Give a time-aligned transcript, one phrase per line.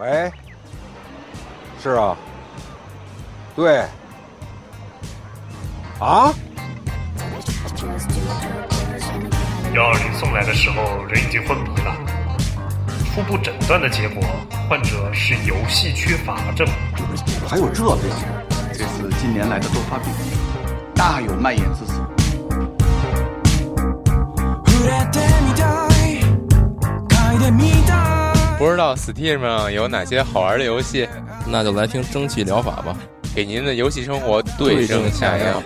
[0.00, 0.32] 喂，
[1.82, 2.16] 是啊，
[3.54, 3.80] 对，
[5.98, 6.32] 啊，
[9.74, 11.94] 幺二零送来的时候，人已经昏迷了。
[13.14, 14.22] 初步诊断的结果，
[14.70, 16.66] 患者是游戏缺乏症。
[17.46, 18.10] 还有这病？
[18.72, 20.10] 这是近年来的多发病，
[20.94, 22.00] 大有蔓延之势。
[28.60, 31.08] 不知道 Steam 上有哪些好玩的游戏？
[31.46, 32.94] 那就来听蒸汽疗法吧，
[33.34, 35.62] 给您的游戏生活对症下药。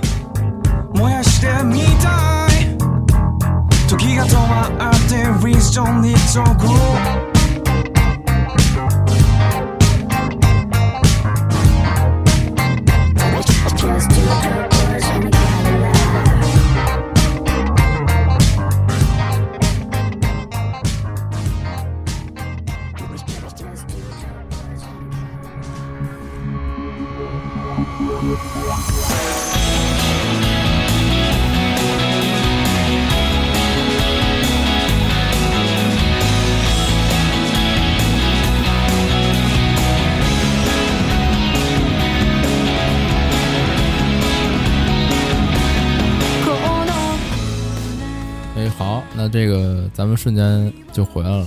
[50.05, 51.47] 咱们瞬间就回来了。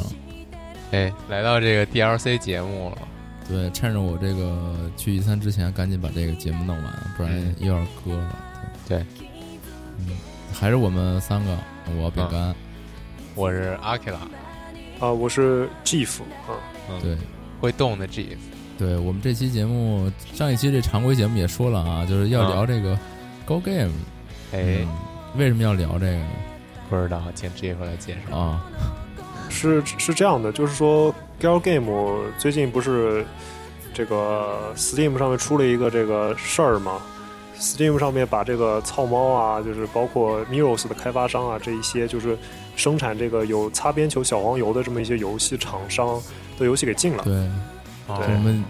[0.90, 2.98] 哎，来到这个 DLC 节目了。
[3.48, 8.36] 对，趁着我这个去一三之前，赶紧把这个节目弄完，不然又要割了。
[8.88, 9.06] 对，
[10.00, 10.08] 嗯，
[10.52, 11.56] 还是我们三个，
[12.00, 12.56] 我饼干，
[13.36, 14.22] 我是阿 K 拉，
[15.02, 16.58] 啊，我是 GIF 啊，
[17.00, 17.16] 对，
[17.62, 18.38] 会动的 GIF。
[18.76, 22.98] 对我们这期节目，上一期这常规节目也说了啊，就是要聊这个
[23.46, 23.92] Go Game。
[24.52, 24.80] 哎，
[25.36, 26.28] 为什么要聊这个呢？
[26.90, 28.62] 不知道，请 GIF 来介绍啊。
[29.50, 33.26] 是是这样的，就是说，Girl Game 最近不是
[33.94, 37.02] 这个 Steam 上面出了一个这个事儿吗
[37.58, 42.38] ？Steam 上面把这个操猫啊，就是包括 Miros 的开发商啊，这一些就是
[42.76, 46.22] 生产这个有擦边球小黄油的这么一些游戏厂商
[46.60, 47.24] 的游戏给禁了。
[47.24, 47.34] 对，
[48.26, 48.64] 什么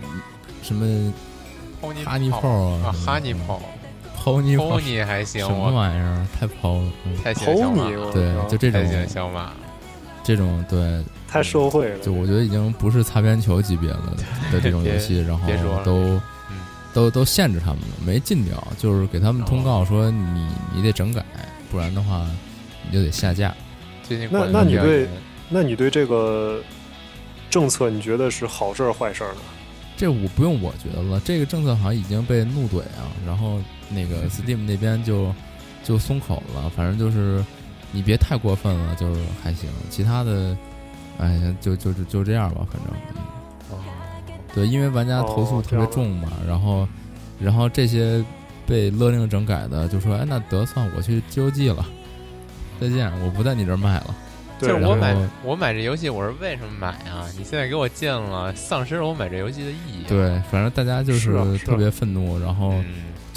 [0.63, 1.13] 什么
[2.06, 3.62] 哈尼炮啊，哈尼炮。
[4.18, 6.28] 抛你抛你还行，什么玩意儿？
[6.38, 6.92] 太抛了，
[7.24, 9.54] 太小马，对，就这种小马，
[10.24, 12.00] 这种对，太社会了。
[12.00, 14.18] 就我觉得已经不是擦边球级别了
[14.52, 15.48] 的这种游戏，然后
[15.86, 16.20] 都
[16.94, 21.24] 都都限制他们了，没禁掉，就是给他们通告说你你得整改，
[21.72, 22.26] 不然的话
[22.86, 23.56] 你就得下架。
[24.30, 25.08] 那那你对
[25.48, 26.60] 那你对这个
[27.50, 29.42] 政策你觉得是好事儿坏事儿呢？
[29.96, 33.58] 这我不用我觉得了，这个政策好像已经被怒怼啊，然后。
[33.90, 35.34] 那个 Steam 那边就
[35.84, 37.44] 就松口了，反正就是
[37.92, 39.70] 你别太过分了，就是还行。
[39.90, 40.56] 其他的，
[41.18, 42.94] 哎呀，就就就就这样吧，反正。
[43.72, 43.81] 哦。
[44.53, 46.88] 对，因为玩家投诉特别重嘛，然后
[47.40, 48.24] 然后这些
[48.66, 51.86] 被勒令整改的就说：“哎，那得算我去 GOG 了，
[52.81, 54.16] 再见，我不在你这儿卖了。”
[54.59, 57.25] 就是我买我买这游戏，我是为什么买啊？
[57.38, 60.04] 你现在给我禁了，丧失了我买这游戏的意义。
[60.08, 62.74] 对，反正大家就是特别愤怒，然后。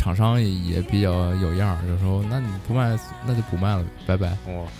[0.00, 4.34] 厂商也比较有样儿，就说那你不卖，那就不卖了，拜拜，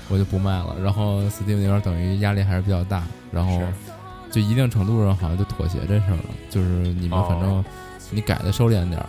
[0.09, 0.77] 我就不卖了。
[0.83, 3.61] 然后 Steam 那边等于压力还是比较大，然后
[4.33, 7.63] 就一定程度上好像就妥协这事儿了，就是你们反正
[8.11, 9.09] 你改的收敛点儿，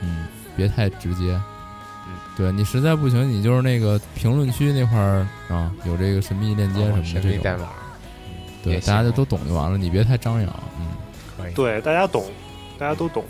[0.00, 1.32] 嗯，别太直接。
[2.06, 7.68] 嗯，对你实在不行，你就是那个评论区那块儿啊，有这个神秘链接什么的这种代码，
[8.62, 10.48] 对，大家就都懂就完了，你别太张扬，
[10.78, 10.86] 嗯，
[11.36, 12.24] 可以，对，大家懂，
[12.78, 13.24] 大家都懂。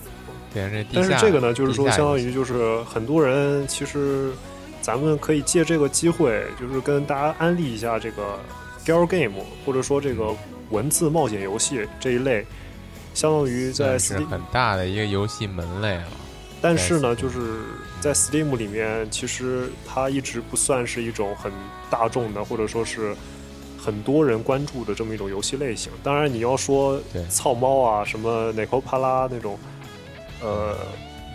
[0.95, 4.33] 但是这个呢，就是说，相当于就是很多人其实，
[4.81, 8.39] 咱们可以借这个机会，就是跟大家安利一下这个
[8.85, 10.35] girl game，或者说这个
[10.71, 12.47] 文字冒险游戏这一类，
[13.13, 16.09] 相当于在是很大的一个游戏门类了。
[16.61, 17.39] 但是呢，就是
[18.01, 21.53] 在 Steam 里面，其实它一直不算是一种很
[21.91, 23.15] 大众的，或者说是
[23.79, 25.93] 很多人关注的这么一种游戏类型。
[26.03, 29.59] 当然，你要说操猫啊，什么奶口帕拉那种。
[30.41, 30.77] 呃，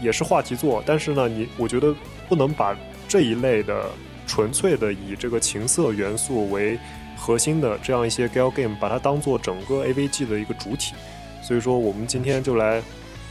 [0.01, 1.93] 也是话题作，但是呢，你我觉得
[2.27, 2.75] 不能把
[3.07, 3.89] 这一类的
[4.25, 6.79] 纯粹的以这个情色元素为
[7.17, 10.93] 核心的这样一些 gal game，把它当做整个 AVG 的一个主体。
[11.41, 12.81] 所以说，我们今天就来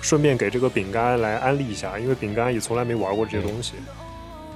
[0.00, 3.72] 顺便给这个饼干来安利一下，因为饼干也从来没玩过这些东西。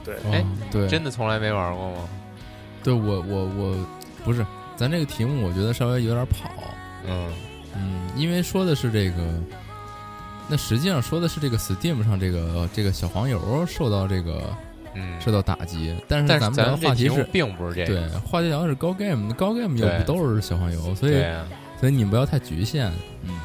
[0.05, 2.09] 对，哎，对，真的从来没玩过吗？
[2.83, 3.87] 对我，我，我
[4.25, 4.45] 不是，
[4.77, 6.51] 咱这个题目我觉得稍微有点跑。
[7.09, 7.33] 嗯
[7.75, 9.17] 嗯，因为说的是这个。
[10.49, 14.43] 那实际上说的是这个 Steam 上这个这个小黄油受到这个
[14.95, 15.21] 嗯。
[15.21, 21.23] 受到打击，但是咱们聊的话题是并不是这对话题聊的是高 game 高 game 又不都是小黄油，所以
[21.81, 22.91] 所以你们不要太局限，
[23.25, 23.39] 嗯，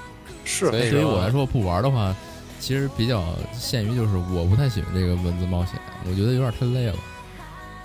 [0.46, 2.16] 是，所以对于我来说不玩的话，
[2.60, 5.76] 其实比较限于就是我不太喜欢这个文字冒险，
[6.08, 6.96] 我觉得有点太累了。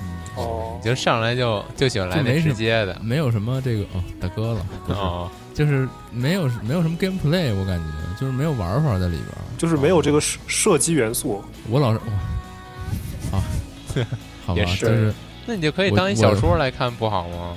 [0.00, 5.00] 嗯，哦，你就上来就就喜欢来那直接的，没有什么这个哦，大哥了哦，就是
[6.12, 11.42] 没有没有什么 gameplay，我感觉就是没有玩法在里边，就是没有这个射射击元素。
[11.70, 12.00] 我老是
[13.32, 13.42] 啊，
[14.44, 15.14] 好吧，就是
[15.46, 17.56] 那你就可以当一小说来看，不好吗？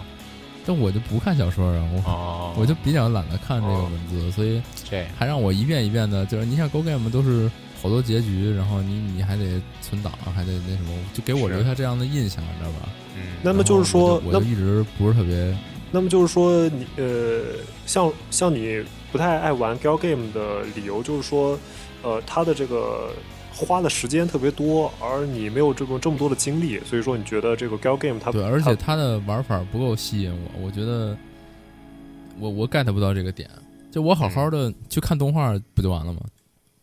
[0.66, 7.50] 但我就不看小说啊，我我就比较懒得看这个文字，所以这还让我一遍一遍的，就是你像 Go Game 都是
[7.82, 12.90] 好多结局，然后你你还得存档，还得那什么，就给我留下这样的印象，你知道吧？
[13.16, 13.24] 嗯。
[13.42, 15.58] 那么就是说，我就一直不是特别。
[15.92, 17.42] 那么就是说，你呃，
[17.86, 21.58] 像像你不太爱玩 Gal Game 的理由，就是说，
[22.04, 23.12] 呃，他的这个。
[23.52, 31.18] 花的时间特别多，而你没有这么这么多的精力，所以说你觉得这个 gal game 它对，而且它的玩法不够吸引我，我觉得
[32.40, 33.50] 我我 get 不到这个点，
[33.92, 36.22] 就我好好的去看动画不就完了吗？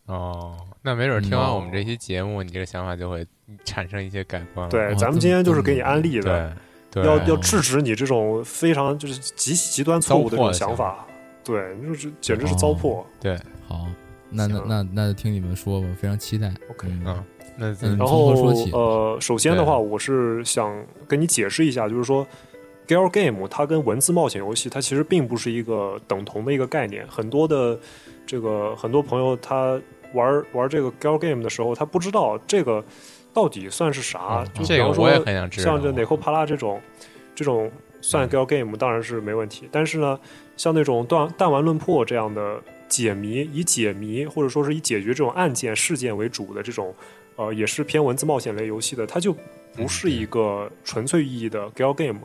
[0.05, 3.25] 哦，那没准听完我们这期节目，你这个想法就会
[3.65, 4.69] 产生一些改观。
[4.69, 6.55] 对，咱们今天就是给你安利的，
[7.03, 11.05] 要要制止你这种非常就是极极端错误的这种想法。
[11.43, 13.03] 对，就是简直是糟粕。
[13.19, 13.85] 对，好。
[14.29, 16.53] 那那那那就听你们说吧，非常期待。
[16.69, 17.23] OK 啊，
[17.55, 18.33] 那然后
[18.73, 22.27] 呃，首先的话，我是想跟你解释一下，就是说
[22.85, 27.07] ，gal game 它跟文字冒险游戏它其实并不是一个等同的一个概念。
[27.07, 27.79] 很多的
[28.25, 29.79] 这个很多朋友他
[30.13, 32.83] 玩玩这个 gal game 的时候，他不知道这个
[33.33, 34.43] 到底算是啥。
[34.53, 35.09] 就比方说，
[35.51, 36.81] 像这 neko 帕拉这种
[37.35, 37.71] 这种
[38.01, 40.19] 算 gal game 当然是没问题，但是呢，
[40.55, 42.61] 像那种断弹丸论破这样的。
[42.89, 46.95] 解谜以解谜或者说是以解决这种案件事件为主的这种，
[47.35, 49.35] 呃，也是偏文字冒险类游戏的，它就
[49.75, 52.21] 不是一个纯粹意义的 gal game，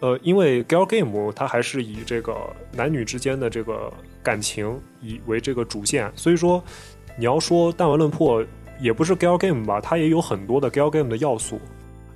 [0.00, 2.34] 呃，因为 gal game 它还是以这个
[2.72, 3.92] 男女之间的这个
[4.22, 6.64] 感情以为这个主线，所以说
[7.18, 8.42] 你要说弹丸论破
[8.82, 11.60] 也不是 gal game 吧，它也有很多的 gal game 的要素。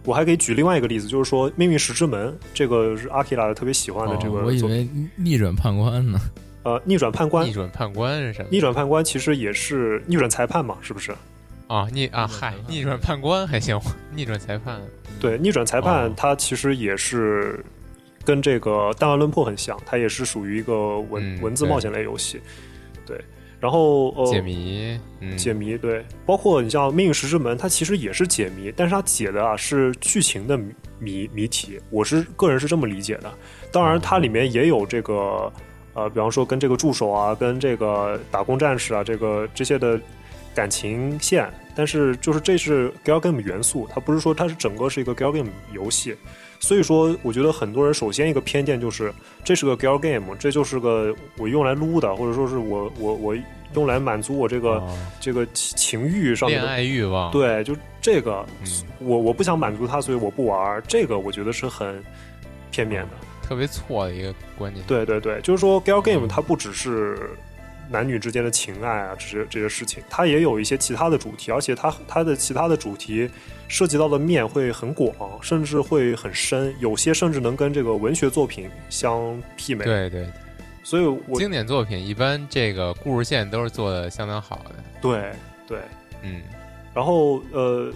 [0.04, 6.20] 我还可以举另外一个例子，就是说命运石之门，这个是阿基拉特别喜欢的这个，我以为逆转判官呢。
[6.64, 8.48] 呃，逆转判官，逆转判官是什么？
[8.50, 11.14] 逆转判官其实也是逆转裁判嘛，是不是？
[11.68, 13.80] 啊，逆啊，嗨，逆转判官还行，
[14.14, 14.80] 逆转裁判。
[15.20, 17.64] 对，逆转裁判它其实也是
[18.24, 22.40] 跟这个弹丸论破很像，它也是属于一个文文字冒险类游戏。
[23.04, 23.20] 对，
[23.60, 30.58] 然后呃，解谜，嗯解谜，对，包括你像命运石之门，它其实也是解谜，但是它解的啊是剧情的
[30.98, 33.32] 谜谜题，我是个人是这么理解的。
[33.72, 35.52] 当然，它里面也有这个。
[35.98, 39.98] 呃，比方说跟这个助手啊，跟这个打工战士啊，这个这些的
[40.54, 46.14] 感情线，但是就是这是 gal game 元素，它不是说它是整个是一个 gal game 游戏，
[46.66, 49.14] 所以说我觉得很多人首先一个偏见就是
[49.44, 53.36] 这是个 girl game，这就是个我用来撸的，或者说是我我我
[53.74, 54.82] 用来满足我这个
[55.20, 58.44] 这个情欲上恋爱欲望，对，就这个
[58.98, 62.02] 我我不想满足他，所以我不玩，这个我觉得是很
[62.72, 63.10] 片面的。
[63.46, 64.84] 特别错的一个观念。
[64.88, 67.30] 对对对，就是说 girl game 它不只是
[67.90, 73.28] 男女之间的情爱啊，这些这些事情，它也有一些其他的主题，而且它它的其他的主题
[73.68, 79.20] 涉及到的面会很广，甚至会很深，有些甚至能跟这个文学作品相
[79.56, 79.84] 媲美。
[79.84, 80.26] 对对，
[80.82, 84.74] 所以我经典作品一般这个故事线都是做的相当好的。
[85.00, 85.32] 对
[85.66, 85.78] 对，
[86.22, 86.42] 嗯，
[86.94, 87.92] 然后呃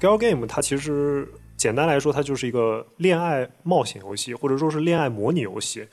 [0.00, 1.26] ，gal game 它其实。
[1.56, 5.88] 简单来说，它就是一个恋爱冒险游戏，或者说是恋爱模拟游戏。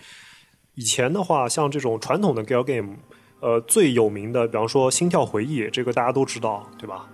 [0.76, 2.98] 以前的话，像这种传统的 gal game，
[3.44, 7.06] 呃，最有名的，比方说《心跳回忆》，这个大家都知道，对吧？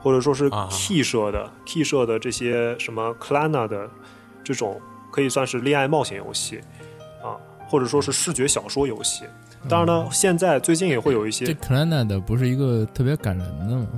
[0.00, 3.90] 或者说是 Key 社的 Key 社的这些什么 Klana 的
[4.44, 4.80] 这种，
[5.10, 6.60] 可以算是恋爱冒险游戏
[7.20, 7.34] 啊，
[7.68, 9.24] 或者说是视觉小说游戏。
[9.68, 11.44] 当然呢，现在最近也会有一些。
[11.44, 13.88] 这 Klana 的不是一个特别感人的吗？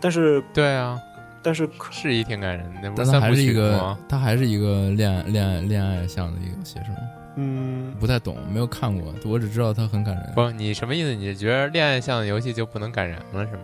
[0.00, 1.00] 但是，对啊。
[1.44, 6.94] 但是是一挺感人的，但它还是一个，它还是一个恋爱恋爱恋爱向的一个写生。
[7.36, 10.32] 嗯，不太懂，没有看过，我只知道它很感人。
[10.34, 11.14] 不，你什么意思？
[11.14, 13.58] 你觉得恋爱向的游戏就不能感人了是吗？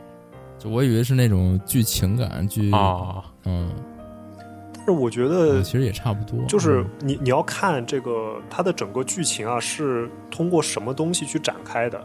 [0.59, 3.71] 就我以为是那种剧情感剧啊，嗯。
[4.75, 12.03] 但是我觉得其实也差不多，就是你你要看这个它的整个剧情啊，是通过什么东西去展开的？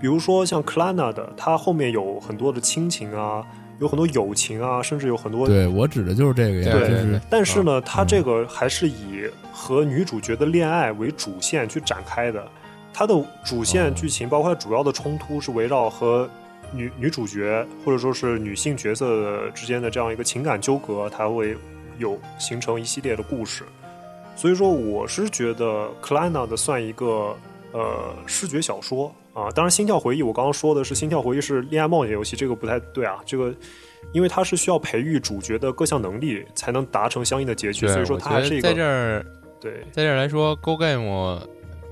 [0.00, 3.44] 比如说像 Klana 的，它后面有很多的亲情啊。
[3.78, 5.46] 有很多友情啊，甚至有很多。
[5.46, 6.72] 对我指的就是这个呀。
[6.72, 12.46] 对，但是呢，它这个还是以和女主角的恋爱为主线去展开的。
[12.94, 13.14] 它的
[13.44, 16.28] 主线剧情，包括主要的冲突，是围绕和
[16.72, 21.56] 女女主角或者说是女性角色之间的这样一个情感纠葛，它会
[21.98, 23.64] 有形成一系列的故事。
[24.36, 27.34] 所以说，我是觉得克莱纳的算一个
[27.72, 29.50] 呃视觉小说啊。
[29.50, 33.18] 当然，《心跳回忆》我刚刚说的是《心跳回忆》是恋爱冒险游戏，这个不太对啊。
[33.24, 33.54] 这个
[34.12, 39.24] 因为它是需要培育主角的各项能力才能达成相应的结局，所以说它还是一个在这儿
[39.60, 41.46] 对在这儿来说，Go Game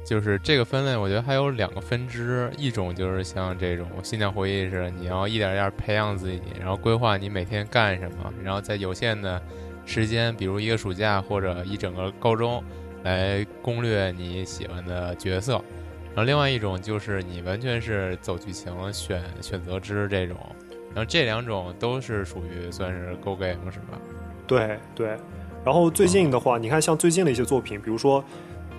[0.05, 9.41] 就是这个分类，我觉得还有两个分支，一种就是像这种《心跳回忆》是，你要一点点培养自己，然后规划你每天干什么，然后在有限的。
[9.87, 12.63] 时间，比如一个暑假或者一整个高中，
[13.03, 15.61] 来攻略你喜欢的角色。
[16.15, 20.37] 然后另外一种就是你完全是走剧情、选选择之这种。
[20.95, 23.99] 然后这两种都是属于算是 Go Game 是吧？
[24.47, 25.17] 对对。
[25.65, 28.25] 然后最近的话，你看像最近的一些作品，比如说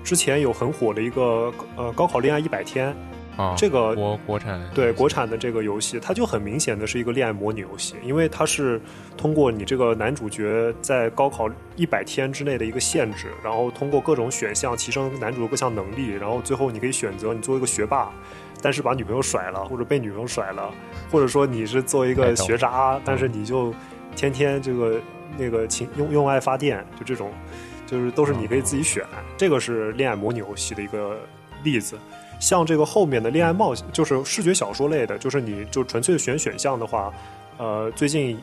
[0.03, 2.95] 之前有很火的一个呃高考恋爱一百天。
[3.37, 8.79] 啊，这个国国产对国产的这个游戏，它就很明显的是一个恋爱模拟游戏，因为它是
[9.17, 18.11] 通过你这个男主角在高考一百天之内的一个限制，然后通过各种选项提升男主的各项能力，然后最后你可以选择你做一个学霸，
[18.61, 20.69] 但是把女朋友甩了，或者被女朋友甩了，
[21.09, 23.73] 或者说你是做一个学渣，但是你就
[24.15, 25.01] 天天这个
[25.37, 27.31] 那个情用用爱发电，就这种，
[27.87, 29.03] 就是都是你可以自己选，
[29.37, 31.17] 这个是恋爱模拟游戏的一个
[31.63, 31.97] 例子。
[32.41, 37.13] 像这个后面的恋爱冒险，就是视觉小说类的，就是你就纯粹选选项的话，
[37.57, 38.37] 呃，最近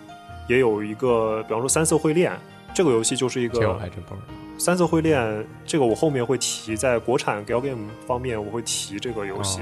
[0.46, 2.32] 也有一个，比方说《三色会恋》
[2.72, 3.58] 这个游戏就是一个。
[3.58, 4.26] 这我还真不知道。
[4.56, 9.60] 三色会恋这个我后面会提，在国产 gal game 方面我会提这个游戏。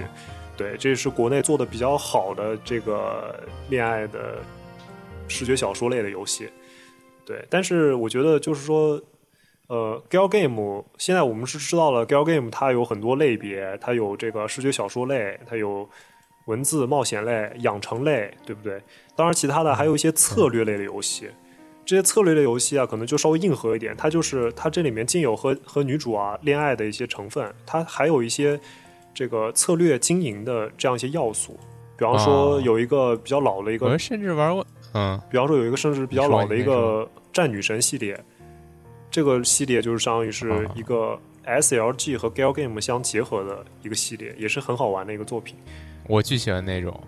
[0.54, 3.34] 对，这是国内做的比较好的这个
[3.70, 4.36] 恋爱的
[5.28, 6.48] 视觉小说类的游戏。
[7.24, 9.00] 对，但是我觉得就是说。
[9.68, 15.88] 呃，gal game 现在我们是知道了，gal game 它有很多类别，它有这个视觉小说类，它有
[16.44, 18.80] 文字冒险类、养成类，对不对？
[19.16, 21.28] 当然，其他的还有一些策略类的游戏。
[21.84, 28.58] 这些策略类游戏啊，可能就稍微硬核一点，它就是它这里面竟有和和女主啊恋爱的一些成分，它还有一些
[29.12, 31.58] 这个策略经营的这样一些要素。
[31.96, 38.20] 比方说，有一个比较老的一个，我甚至玩过，嗯，比方说有一个甚至比较老的一个战女神系列。
[39.16, 45.56] 这个系列就是相当于是一个 SLG 和 gal game 相结合的一个系列，也是很好玩的一个作品。
[46.06, 47.02] 我巨喜欢那种，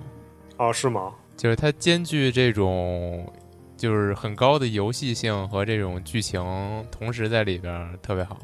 [0.57, 1.13] 啊，是吗？
[1.37, 3.31] 就是它兼具这种
[3.77, 6.43] 就是很高的游戏性和这种剧情，
[6.91, 8.39] 同时在里边特别好。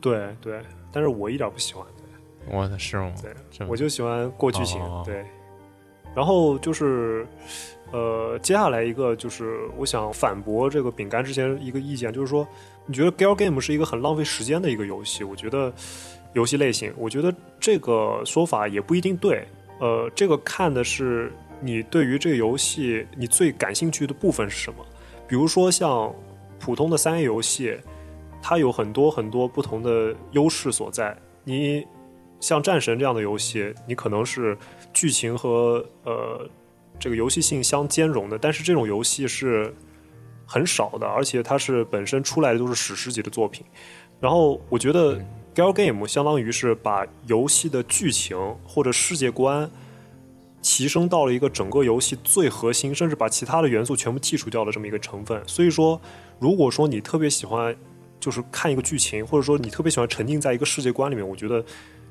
[0.00, 0.60] 对对，
[0.92, 1.84] 但是我一点不喜欢。
[2.48, 3.12] 我的是吗？
[3.20, 4.80] 对，我就喜欢过剧情。
[5.04, 5.26] 对，
[6.14, 7.26] 然后就是。
[7.90, 12.46] 呃，接下来一个就是我想反驳这个饼干之前一个意见，就是说，
[12.84, 15.24] 你觉得 gal game 是一个很浪费时间的一个游戏？
[15.24, 15.72] 我觉得
[16.34, 19.42] 游戏类型，我觉得这个说法也不一定对。
[19.80, 24.84] 呃，这个看的是你对于这个游戏你最感兴趣的部分是什么。
[25.26, 26.14] 比如说像
[26.60, 27.74] 普通的三 A 游戏，
[28.42, 31.16] 它有很多很多不同的优势所在。
[31.42, 31.86] 你
[32.38, 34.58] 像战神这样的游戏，你可能是
[34.92, 36.46] 剧情和呃。
[36.98, 39.74] 这个游戏性相兼容的，但是这种游戏是
[40.46, 43.64] 很少的，而且它是本身出来的都是史诗级的作品。
[44.20, 45.16] 然后我觉得
[45.54, 48.36] gal game 相当于是把游戏的剧情
[48.66, 49.70] 或者世界观
[50.60, 55.40] 提升到了一个整个游戏最核心，甚至把其他的元素全部剔除掉的这么一个成分。
[55.46, 56.00] 所以说，
[56.40, 57.74] 如果说你特别喜欢
[58.18, 61.64] 就是看一个剧情，或者说你特别喜欢沉浸在一个世界观里面，我觉得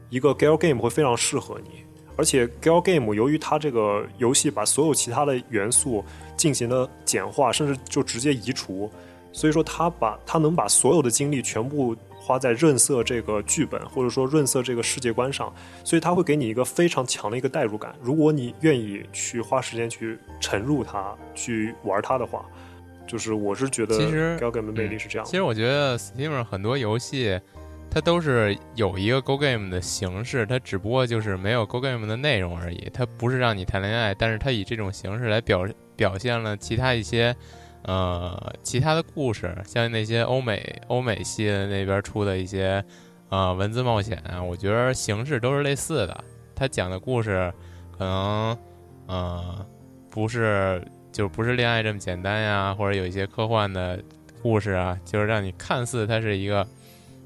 [0.10, 1.84] 一个 gal game 会非常适合你。
[2.18, 6.04] 而且，gal game 由于它这个游戏把所有其他的元素
[6.36, 8.92] 进行了简化，甚至就直接移除，
[9.32, 17.96] 所以说它把它能把所有的精力全部花在润色这个剧本，或者说润色这个世界观上，所以它会给你一个非常强的一个代入感。
[18.02, 22.44] 如果你愿意去花时间去沉入它，去玩它的话，
[23.06, 23.96] 就是我是觉得
[24.40, 25.26] ，gal game 的魅力是这样。
[25.26, 27.40] 其实我觉得 Steam 上很多游戏。
[27.90, 32.92] 它都是有一个 Go Game 的形式，它只不过就是没有 Go Game 的内容而已。
[32.94, 37.36] 它不是让你谈恋爱，但是它以这种形式来表表现了其他一些
[37.84, 42.84] 呃其他的故事，像那些欧美欧美系的那边出的一些
[43.30, 46.24] 呃文字冒险啊，我觉得形式都是类似的。
[46.54, 47.52] 它讲的故事
[47.98, 48.56] 可能
[49.08, 49.66] 呃
[50.12, 54.00] 不是就不是恋爱这么简单呀，或者有一些科幻的
[54.44, 56.68] 故事啊，就是让你看似它是一个。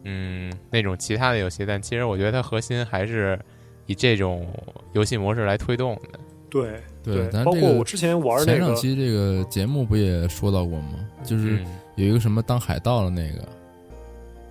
[0.03, 3.39] 嗯，那种其他的游戏，但其实我觉得它核心还是
[3.85, 4.47] 以这种
[4.93, 6.19] 游戏模式来推动的。
[6.49, 11.07] 对对，包括我之前玩前两期这个节目不也说到过吗？
[11.23, 11.63] 就是
[11.95, 13.47] 有一个什么当海盗的那个，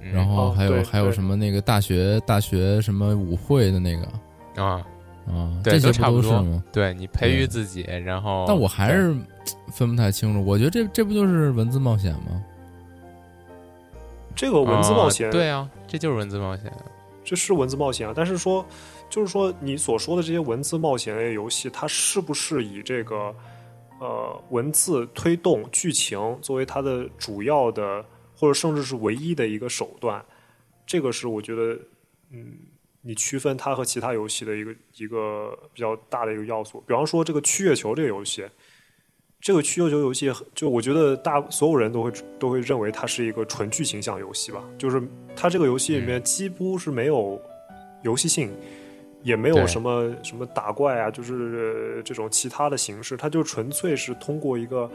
[0.00, 4.82] 然后还有还有什么那个大学大学什么舞会的那个啊
[5.26, 6.64] 啊，这些差不多吗？
[6.72, 9.14] 对你培育自己，然后但我还是
[9.70, 10.42] 分不太清楚。
[10.42, 12.42] 我觉得这这不就是文字冒险吗？
[14.34, 16.72] 这个文字冒险，对啊，这就是文字冒险，
[17.22, 18.14] 这是文字冒险啊。
[18.16, 18.64] 但是说，
[19.10, 23.34] 就是说你所说的这些文字冒险类游戏，它是不是以这个
[23.98, 30.24] 呃文字推动剧情作为它的主要的，或者甚至是唯一的一个手段？
[30.86, 31.78] 这个是我觉得，
[32.30, 32.56] 嗯，
[33.02, 36.82] 你区分它和其他游戏的一个一个比较大的一个要素。
[36.86, 38.46] 比方说这个曲月球这个游戏。
[39.40, 44.62] 这个曲月球游戏，就我觉得大所有人都会都会认为它是一个纯剧情向游戏吧。
[44.76, 45.02] 就是
[45.34, 47.40] 它这个游戏里面几乎是没有
[48.02, 48.52] 游戏性，
[49.22, 54.90] 也没有什么什么打怪啊，就是这种其他的形式，它就纯粹是通过一个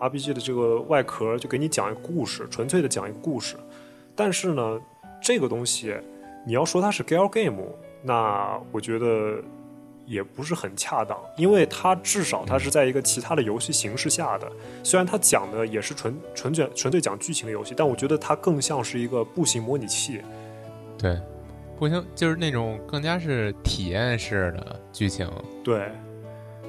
[0.00, 3.54] RPG 的这个外壳，就给你讲一个故事，纯粹的讲一个故事。
[4.16, 4.80] 但是呢，
[5.22, 5.94] 这个东西
[6.44, 7.62] 你要说它是 gal game，
[8.02, 9.40] 那我觉得。
[10.06, 14.50] 也不是很恰当，因为它至少它是在一个其他的游戏形式下的。
[14.82, 20.20] 虽然它讲的也是纯纯卷纯粹讲剧情的游戏，但我觉得它更像是一个步行模拟器。
[20.98, 21.18] 对，
[21.78, 25.26] 步行就是那种更加是体验式的剧情。
[25.62, 25.90] 对，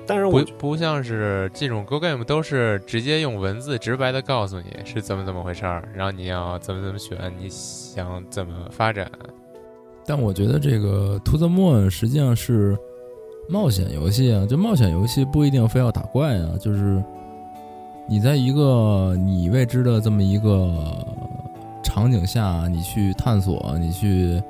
[0.07, 9.11] 但是我不不像是这种 Go Game 都是直接用文字直白的告诉你是怎么怎么回事儿，然后你要怎么怎么选，你想怎么发展。
[10.05, 12.77] 但我觉得这个 To the Moon 实际上是。
[13.47, 17.03] 冒险游戏啊，就冒险游戏不一定非要打怪啊，就是
[18.07, 21.05] 你在一个你未知的这么一个
[21.83, 24.41] 场景下，你去探索，你去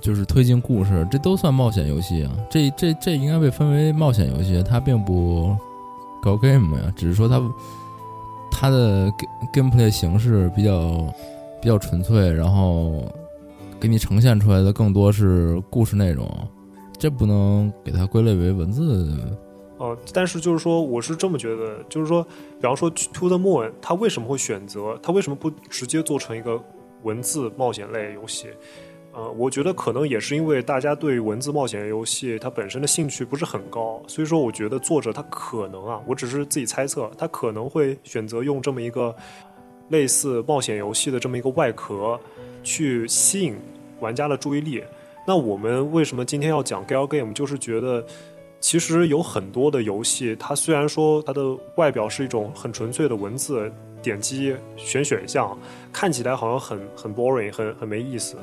[0.00, 2.32] 就是推进故事，这都算冒险游戏啊。
[2.50, 5.56] 这这这应该被分为冒险游戏，它并不
[6.22, 7.40] 搞 game 呀，只是说它
[8.50, 9.10] 它的
[9.52, 11.06] gameplay 形式比较
[11.60, 13.02] 比较纯粹，然后
[13.80, 16.28] 给你呈现出来的更多是故事内容。
[16.98, 19.06] 这不能给它归类为文字，
[19.76, 24.98] 哦，但是就是说，我是这么觉得，就是说，比方说《To the Moon》，它为什么会选择？
[25.00, 26.60] 它为什么不直接做成一个
[27.04, 28.48] 文字冒险类游戏？
[29.14, 39.14] 呃，我觉得可能也是因为大家对文字冒险游戏它本身的兴趣不是很高，所以说我觉得作者他可能啊，我只是自己猜测，他可能会选择用这么一个
[39.88, 42.18] 类似冒险游戏的这么一个外壳
[42.62, 43.56] 去吸引
[44.00, 44.82] 玩家的注意力。
[45.28, 47.34] 那我们为什么今天要讲 gal game？
[47.34, 48.02] 就是觉得，
[48.60, 53.70] 其实有很多的游戏，它虽然说它的外表是一种很纯粹的文字，
[54.02, 55.54] 点击选选项，
[55.92, 58.38] 看起来好像很很 boring，很很没意思。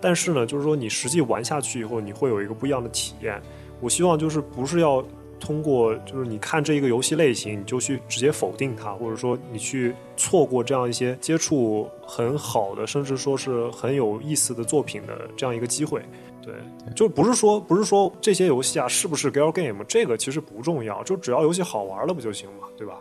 [0.00, 3.40] 但是呢，就是说你实际玩下去以后，你会有一个不一样的体验。
[3.80, 5.04] 我希望就是不是要
[5.44, 16.00] 通过就是你看这一个游戏类型，你就去直接否定它，或者说你去错过这样一些接触很好的，甚至说是很有意思的作品的这样一个机会。
[16.42, 16.54] 对，
[16.96, 22.94] 就不是说不是说这些游戏啊是不是 girl game，这个其实不重要，就只要游戏好玩了不就行嘛，对吧？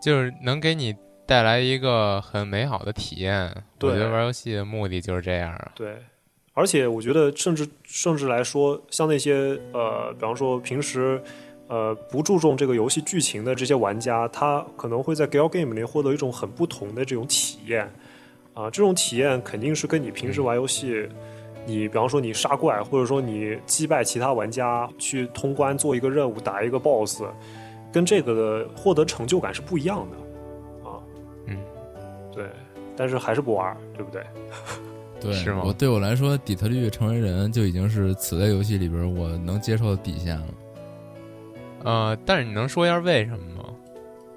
[0.00, 3.54] 就是能给你带来一个很美好的体验。
[3.82, 5.72] 我觉得玩游戏的目的就是这样啊。
[5.74, 5.94] 对，
[6.54, 11.22] 而且我觉得甚至甚至来说，像那些呃，比方说平时
[11.68, 17.90] 呃不注重这个游戏剧情的这些玩家，他可能会在 gal game 里获得一种很不同的这种体验
[18.54, 21.08] 啊，这种体验肯定是跟你平时玩游戏。
[21.68, 27.24] 你比方说你杀怪，或者说你击败其他玩家去通关做一个任务打一个 BOSS，
[27.92, 31.02] 跟这个的获得成就感是不一样的，啊，
[31.46, 31.58] 嗯，
[32.32, 32.48] 对，
[32.96, 34.22] 但是还是不玩，对不对？
[35.20, 35.62] 对，是吗？
[35.66, 40.46] 我对我来说，底特律成为人就已经是此类游戏里边我能接受的底线了。
[41.86, 43.64] 呃，但是你能说一下为什么吗？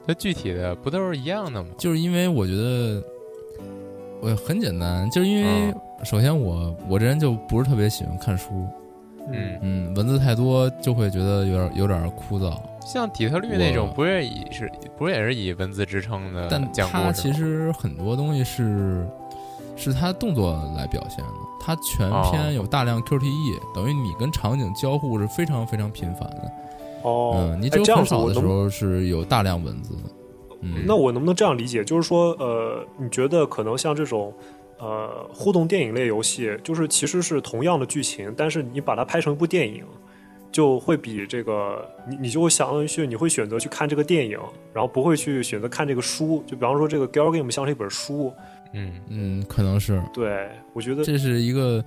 [0.07, 1.69] 它具体的不都是一样的吗？
[1.77, 3.03] 就是因为我觉得，
[4.21, 5.73] 我很简单，就是因为。
[6.01, 8.65] 首先，我我这人就不是特别喜欢看书，
[9.33, 12.57] 嗯嗯，文字太多就会觉得有点有点枯燥。
[12.85, 16.47] 像底特律那种，不是以是不是也是以文字支撑的？
[16.49, 19.05] 但它其实很多东西是
[19.75, 26.49] 是它动作来表现的，它全篇有大量 QTE，等于你跟场景交互是非常非常频繁的。
[27.03, 29.95] 哦，嗯，你只有很少的时候是有大量文字。
[30.61, 31.83] 嗯，那我能不能这样理解？
[31.83, 34.33] 就是说，呃，你觉得可能像这种。
[34.81, 39.83] 呃，互动电影类游戏就是其实是同样的剧情，但是你把它拍成一部电影，
[40.53, 44.39] 就会比这个你你就会相当于去你会选择去看这个电影，
[44.73, 46.41] 然后不会去选择看这个书。
[46.47, 48.31] 就比方说这个 gal game 像是一本书，
[48.71, 50.01] 嗯嗯，可能是。
[50.13, 51.83] 对，我觉得这是一个。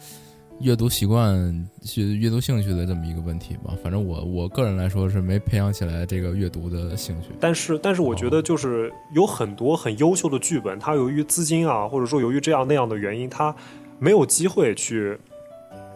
[0.61, 3.75] 阅读习惯、去阅读兴趣的这么一个问题吧。
[3.83, 7.31] 反正我我个人来说是没培养起来这个阅读的兴趣。
[7.41, 13.53] 但是，但是我觉得就是有很多很优秀的剧本，它由于资金啊，或者说由于这样那样的原因，它
[13.99, 15.19] 没有机会去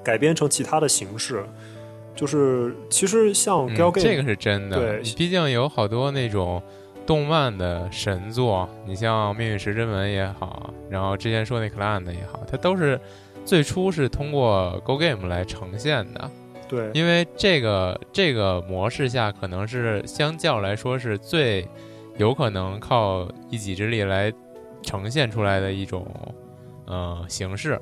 [0.03, 1.45] 改编成其他的形式。
[2.17, 4.79] 就是其实像 gal game，这个是真的。
[4.79, 6.61] 对，毕竟有好多那种
[7.07, 12.99] 动漫的神作，你像《命运石之门》也好，然后之前说那 clan 的也好，它都是。
[13.47, 16.31] 最初是通过 Go Game 来呈现的，
[16.69, 21.67] 对，因为这个这个模式下，可能是相较来说是最
[22.19, 24.33] 有可能靠一己之力来
[24.83, 26.05] 呈现出来的一种
[26.87, 27.79] 呃形式。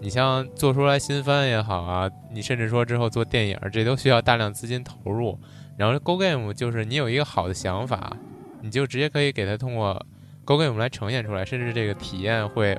[0.00, 5.38] 你像做出来新番也好啊，你甚至说之后做电影，这都需要大量资金投入。
[5.76, 8.16] 然后 Go Game 就是你有一个好的想法，
[8.62, 10.04] 你就直接可以给它通过
[10.44, 12.76] Go Game 来呈现出来，甚至这个体验会，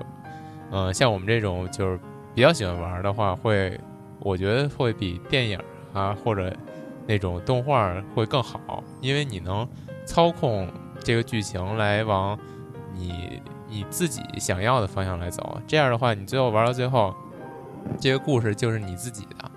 [0.73, 1.99] 嗯，像我们这种就是
[2.35, 3.79] 比较喜欢玩的话，会
[4.19, 5.57] 我觉得会比电影
[5.93, 6.53] 啊或者
[7.07, 9.65] 那种动画会更好，因为你能
[10.05, 10.67] 操控
[10.99, 12.37] 这个剧情来往
[12.93, 13.41] 你。
[13.65, 17.11] 你自己想要的方向来走，这样的话，你最后玩到最后，
[17.99, 19.49] 这个故事就是你自己的。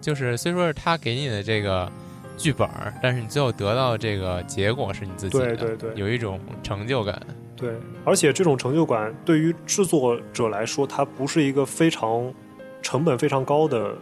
[0.00, 1.90] 就是虽说是他给你的这个
[2.36, 2.68] 剧本，
[3.02, 7.20] 但是你最后得到这个结果是你自己的，对对对，有一种成就感。
[7.58, 12.32] 对，而且这种成就感对于制作者来说，它不是一个非常
[12.80, 13.94] 成本非常高的。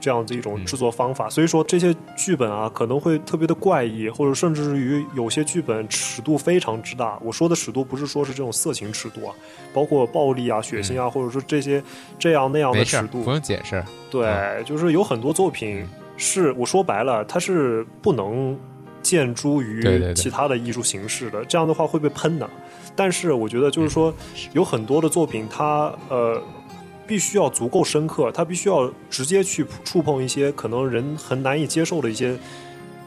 [0.00, 7.18] 这样子一种制作方法，所以说这些剧本啊可能会特别的怪异，或者甚至于有些剧本尺度非常之大。
[7.20, 9.34] 我说的尺度不是说是这种色情尺度啊，
[9.74, 11.82] 包括暴力啊、血腥啊，或者说这些
[12.16, 13.24] 这样那样的尺度。
[13.24, 13.82] 不用解释。
[14.08, 15.84] 对，就是有很多作品
[16.16, 18.56] 是我说白了，它是不能
[19.08, 19.82] 见诸于
[20.14, 22.48] 其他的艺术形式的，这样的话会被喷的。
[22.94, 24.12] 但是我觉得就是说，
[24.52, 26.42] 有很多的作品，它呃。
[27.08, 32.36] 必须要足够深刻，它必须要直接去触碰一些可能人很难以接受的一些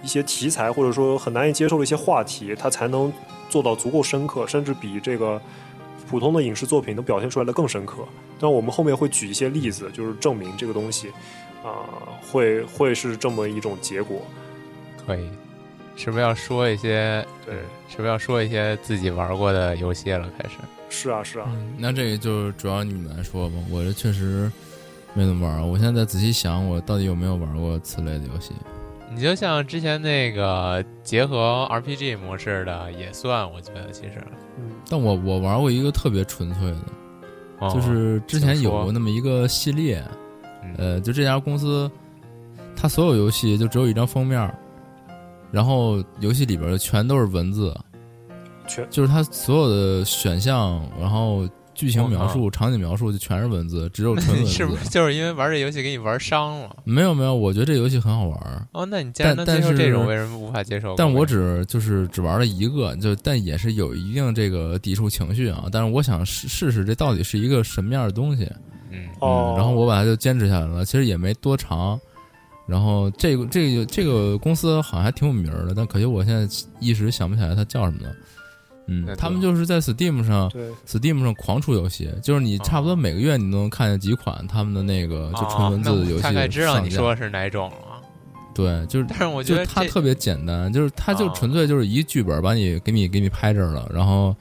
[0.01, 3.13] 一些题材，或者说很难以接受的一些话题，它才能
[3.47, 5.39] 做到足够深刻，甚至比这个
[6.09, 7.97] 普通的影视作品能表现出来的更深刻。
[8.39, 11.09] 但我们后面会举一些例子，就是证明这个东西
[11.63, 11.85] 啊，
[12.31, 14.25] 会会是这么一种结果。
[15.05, 15.29] 可以，
[15.95, 17.25] 是不是要说一些？
[17.45, 17.55] 对，
[17.87, 20.27] 是不是要说一些自己玩过的游戏了？
[20.37, 20.55] 开始。
[20.89, 23.55] 是啊，是啊，那这个就主要你们来说吧。
[23.69, 24.51] 我这确实
[25.13, 25.69] 没怎么玩。
[25.69, 28.53] 我现在仔细想，我到底有没有玩过此类的游戏？
[29.13, 34.21] 你就像之前那个结合 RPG 模式的也算，我觉得其实。
[34.57, 34.71] 嗯。
[34.89, 40.03] 但我我玩过一个特别纯粹的，就是之前有过那么一个系列，
[40.77, 41.89] 呃，就这家公司，
[42.75, 44.53] 它所有游戏就只有一张封面，
[45.51, 47.75] 然后游戏里边的全都是文字。
[48.67, 54.49] 全就是它所有的选项，然后剧情描述、场景描述就全是文字，只有纯文字。
[54.53, 56.75] 是不是就是因为玩这游戏给你玩伤了？
[56.83, 58.67] 没有没有，我觉得这游戏很好玩。
[58.71, 60.95] 哦，那你既然能接受这种，为什么无法接受？
[60.95, 65.65] 但我只就是只玩了一个，就但也是有一定这个抵触情绪啊。
[65.71, 68.49] 但是我想试试试这到底是一个什么样的东西。
[68.91, 70.85] 嗯哦，然后我把它就坚持下来了。
[70.85, 71.99] 其实也没多长。
[72.67, 76.47] 然后这个这个这个公司好像还挺有名的，但可惜我现在
[76.79, 78.15] 一时想不起来它叫什么了。
[78.87, 80.49] 嗯，他们就是在 Steam 上
[80.87, 86.23] ，Steam 上狂出游戏，就是你差不多每个月你都能看见几款他们的那个就纯文字的游戏。
[86.23, 88.01] 大概知道你说是哪种了。
[88.53, 94.35] 对，就是，但是我觉得它特别简单，就是它就纯粹就是一剧本把你给你给你拍这儿了，然后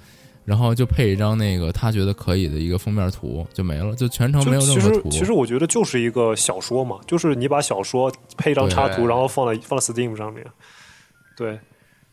[0.50, 5.08] 然后就配一张那个他觉得可以的一个封面图就没了，就全程没有任何图。
[5.08, 10.44] 其实我觉得就是一个小说嘛，就是你把小说配一张插图，然后放在放在 Steam 上面，
[11.36, 11.60] 对。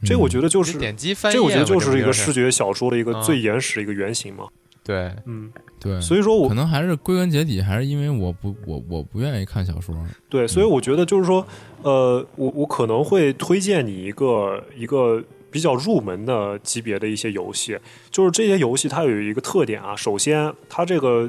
[0.05, 4.45] 这我觉得就是点击翻页，这我觉得就是一个视觉小说的一个最原始的一个原型嘛。
[4.83, 5.99] 对，嗯，对。
[5.99, 9.95] 所以说我可能还是归根结底还是因为我不我我不愿意看小说。
[10.29, 11.43] 对，所以我觉得就是说，
[11.81, 15.19] 呃，我我可能会推荐你一个一个
[15.57, 17.75] 比较入门的级别的一些游戏，
[18.11, 21.27] 就是这些游戏它有一个特点啊，首先它这个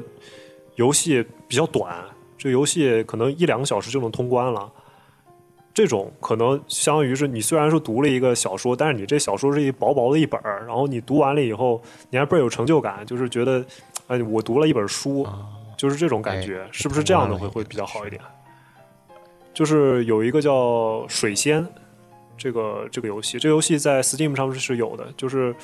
[0.75, 2.05] 游戏比较短，
[2.37, 4.71] 这个游戏可能一两个小时就能通关了。
[5.73, 13.65] 这种可能相当于是你虽然说读了一个小说，但是你这小说是一薄薄的一本儿，然后你读完了以后，你还倍儿有成就感，就是觉得，
[14.05, 15.25] 哎，我读了一本书，
[15.75, 18.21] 就是这种感觉，是不是这样的会会比较好一点？
[19.55, 20.53] 就是有一个叫
[21.09, 21.65] 《水仙》
[22.39, 25.55] 这个这个游戏，这个游戏在 Steam 上是是有的，就是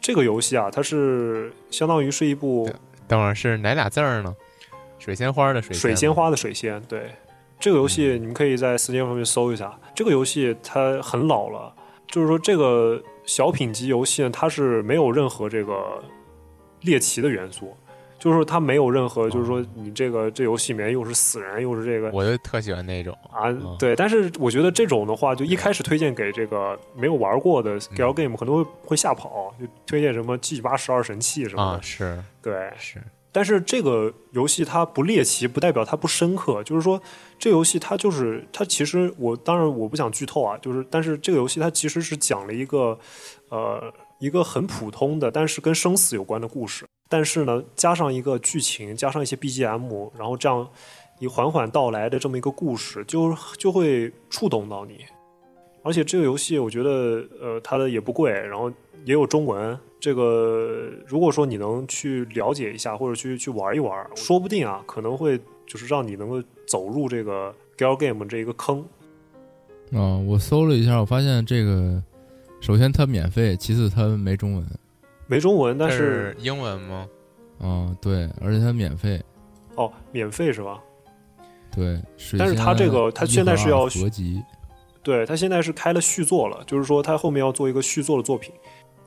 [0.00, 2.68] 这个游戏啊，它是相当于是一部，
[3.06, 4.34] 等会儿是哪俩字儿呢？
[4.98, 7.10] 水仙花的水，水仙花的水仙，对。
[7.60, 9.78] 这个游戏你们可以在 Steam 上面搜一下。
[9.94, 11.72] 这个游戏它很老了，
[12.08, 16.02] 就是说这个小品级游戏呢，它是没有任何这个
[16.80, 17.74] 猎奇的元素，
[18.24, 23.52] 就是说它没有任何，就是说你这个这游戏里面又是死人又是这个，我就特喜欢那种啊。
[23.78, 31.82] 对，但是我觉得这种的话，就一开始推荐给这个没有玩过的 Gal Game 可能会会吓跑，就推荐什么 G 八十二神器什么的。
[31.82, 32.98] 是，对，是。
[33.30, 36.62] 但是这个游戏它不猎奇，不代表它不深刻。
[36.62, 36.98] 就是说，
[37.38, 42.98] 这游戏它就是它其实我当然我不想剧透啊，就是但是这个游戏它其实是讲了一个
[43.50, 46.86] 呃一个很普通的，但是跟生死有关的故事。
[47.08, 50.66] 但是呢，加上一个剧情，加上一些 BGM，然后这样
[51.20, 54.98] 以缓缓到来的这么一个故事，就就会触动到你。
[55.82, 58.70] 而且这个游戏，我觉得，呃，它的也不贵，然后
[59.04, 59.78] 也有中文。
[60.00, 68.84] 这个如果说你能去了解一下，或者去去玩一玩，说不定啊，可能会就是让你能够走入这个 gal game 这一个坑。
[69.92, 72.02] 啊，我搜了一下，我发现这个，
[72.64, 74.66] 首先它免费，其次它没中文，
[75.26, 77.06] 没中文，但是英文吗？
[77.60, 79.22] 嗯，对，而且它免费。
[79.74, 80.80] 哦，免费是吧？
[81.70, 84.42] 对，是但是它这个它现在是要合集。
[85.02, 88.50] 对它现在是开了续作了，就是说它后面要做一个续作的作品，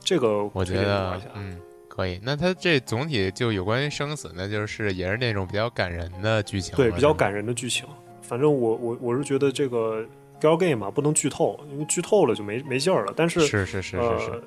[0.01, 2.19] 这个我觉得嗯可以。
[2.21, 7.87] 那它这总体就有关于生死，那就是也是那种比较感人的剧情，对，比较感人的剧情。
[8.21, 10.05] 反正我我我是觉得这个
[10.39, 13.13] gal game 嘛不能剧透，因为剧透了就没没劲儿了。
[13.15, 14.43] 但是是是是是是，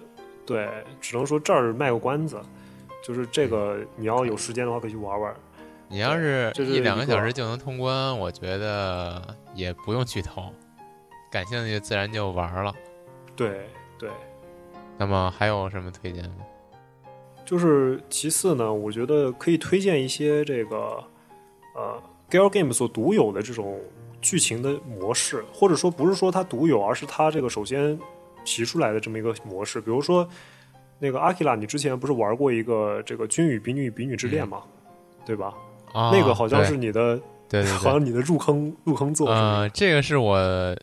[0.47, 0.69] 对，
[1.01, 2.41] 只能说这儿卖个关子，
[3.05, 5.35] 就是这个你要有时间的话可以去玩玩。
[5.89, 9.23] 你要是一两个小时就能通关，我觉得
[9.55, 10.53] 也不用剧透。
[11.31, 12.75] 感兴趣自然就玩了，
[13.37, 14.11] 对对。
[14.99, 16.37] 那么还有什么推荐吗？
[17.45, 21.03] 就是其次呢，我觉得可以推荐一些这个
[21.75, 22.01] 呃
[22.31, 23.81] gal game 所独有的这种
[24.21, 27.99] 剧情的模式，或者说不是说它独有，而是它这个首先
[28.45, 29.81] 提出来的这么一个模式。
[29.81, 30.29] 比如说
[30.99, 34.63] 那个阿基拉，你之前不是玩过一个这个《君与比女比女之恋》吗？
[35.25, 35.55] 对吧？
[35.93, 37.17] 啊，那个好像是你的，
[37.49, 39.29] 对对， 好像你的入坑入坑作。
[39.29, 40.77] 呃，这个是我。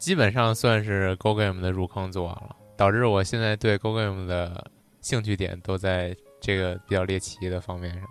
[0.00, 4.70] 基本上算是 Go Game 的入坑作了，导致我现在对 Go Game 的
[5.02, 8.08] 兴趣点都在这个比较猎奇的方面上。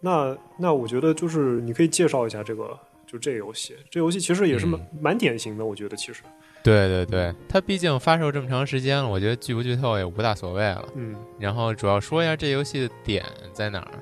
[0.00, 2.76] 那那我觉得就是你可以介绍一下这个，
[3.10, 3.76] 就这游戏。
[3.90, 6.22] 这游戏其实也是蛮蛮典型的，我觉得其实。
[6.62, 10.88] 对对对，它毕竟发售这么长时间了，我觉得剧不剧透也无大所谓了。
[10.94, 11.16] 嗯。
[11.38, 13.92] 然后主要说一下这游戏的点在哪儿？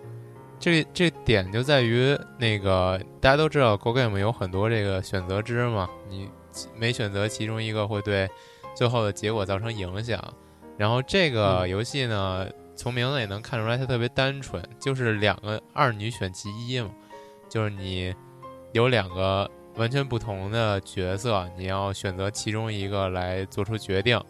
[0.58, 6.28] 这这点就在于那个大家都知道 Go Game 有很多这个选择之嘛，你。
[6.76, 8.28] 每选择其中一个会对
[8.74, 10.20] 最后的结果造成影响。
[10.76, 16.90] 然后这个游戏呢，从名字也能看出来，它特别单纯，就是两个二女选其一嘛，
[17.48, 18.12] 就是你
[18.72, 24.20] 有两个完全不同的角色，你要选择其中一个来做出决定。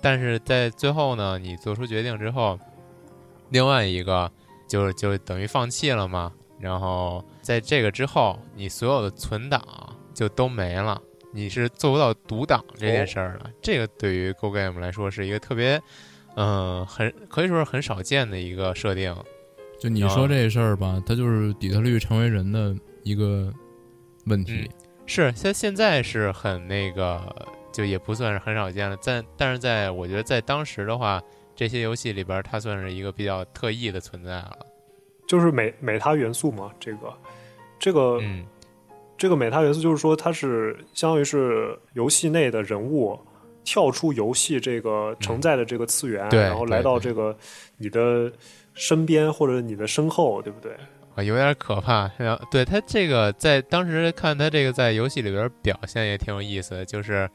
[0.00, 2.58] 但是在最后呢，你做出决定之后，
[3.50, 4.30] 另外一个
[4.68, 6.32] 就就等于放弃了嘛。
[6.60, 9.62] 然后在这个之后，你所有的存档
[10.12, 11.00] 就都没了。
[11.30, 15.80] 你是做不到独档这件事儿的，这个对于 Go Game 来说是一个特别，
[16.36, 19.14] 嗯，很可以说是很少见的一个设定。
[19.78, 23.52] 就你说这事儿吧，它就是底特律成为人的一个
[24.28, 24.70] 问题。
[25.06, 27.20] 是，现现在是很那个，
[27.72, 28.96] 就也不算是很少见了。
[29.04, 31.22] 但，但是在我觉得在当时的话，
[31.56, 34.58] 这些游戏里边，它算是一个比较特异的存在了。
[35.26, 37.12] 就是美美它元素嘛，这个，
[37.78, 38.46] 这个，嗯。
[39.20, 43.18] 这个美他元素就是说，它是相当于是游戏内的人物
[43.64, 47.36] 跳出游戏这个承载的这个次元，然后来到这个
[47.78, 48.32] 你的
[48.74, 50.70] 身边或者你的身后，对不对？
[51.22, 52.10] 有点可怕。
[52.50, 57.28] 对他这个在当时看他这个在游戏里边表现也挺有意思的，就是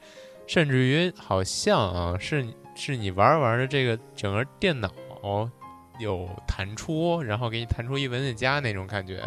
[0.46, 4.90] 甚至于好像啊是是你玩玩的这个整个电脑
[5.98, 9.22] 有弹出，然后给你弹出一文件夹那种感觉，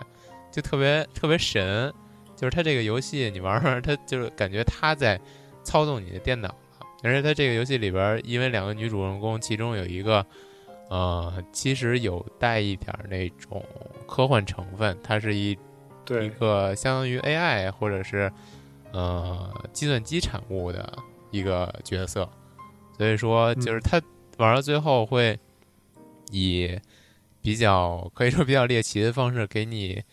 [0.51, 1.93] 就特别特别神。
[2.35, 5.19] 就是它这个游戏，你玩玩，它就是感觉它在
[5.63, 6.53] 操纵你的电脑。
[7.01, 10.23] 而且它这个游戏里边，因为两个女主人公，其中有一个，
[10.89, 13.63] 呃，其实有带一点那种
[14.07, 18.31] 科幻成分，它是一一个相当于 AI 或者是
[18.91, 20.97] 呃计算机产物的
[21.31, 22.29] 一个角色。
[22.97, 24.01] 所以说，就是他
[24.37, 25.39] 玩到最后会
[26.31, 26.79] 以
[27.41, 30.03] 比较可以说比较猎奇的方式给你。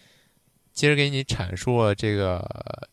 [0.73, 2.45] 其实给你阐述了这个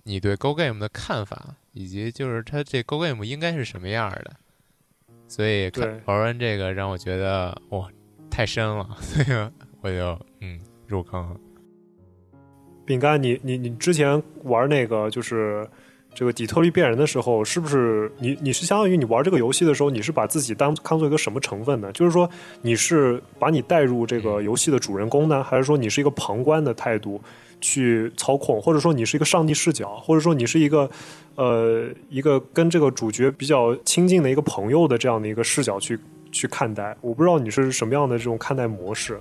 [0.03, 4.35] 你对 Go Game 的看法，以及就是它这 Go Game 应该是什么样的。
[5.31, 5.71] 所以
[6.03, 7.87] 玩完这个让我觉得哇，
[8.29, 11.37] 太深了，所以我就嗯入坑了。
[12.83, 15.65] 饼干，你你你之前玩那个就是
[16.13, 21.89] 这个底特律变人的时候，是不是你你是相当于你玩这个游戏的时候，你是把自己当看作一个什么成分呢？
[21.93, 22.29] 就是说
[22.61, 27.21] 你是把你带入这个游戏的主人公呢，还是说你是一个旁观的态度？
[27.61, 30.89] 去操控，或者说你是一个上帝视角，或者说你是一个，
[31.35, 35.97] 呃，一个跟这个主角比较亲近的一个朋友的这样的一个视角去
[36.31, 36.97] 去看待。
[36.99, 39.19] 我不知道你是什么样的这种看待模式。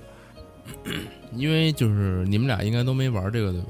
[1.35, 3.67] 因为就是你们俩应该都没玩这个对吧？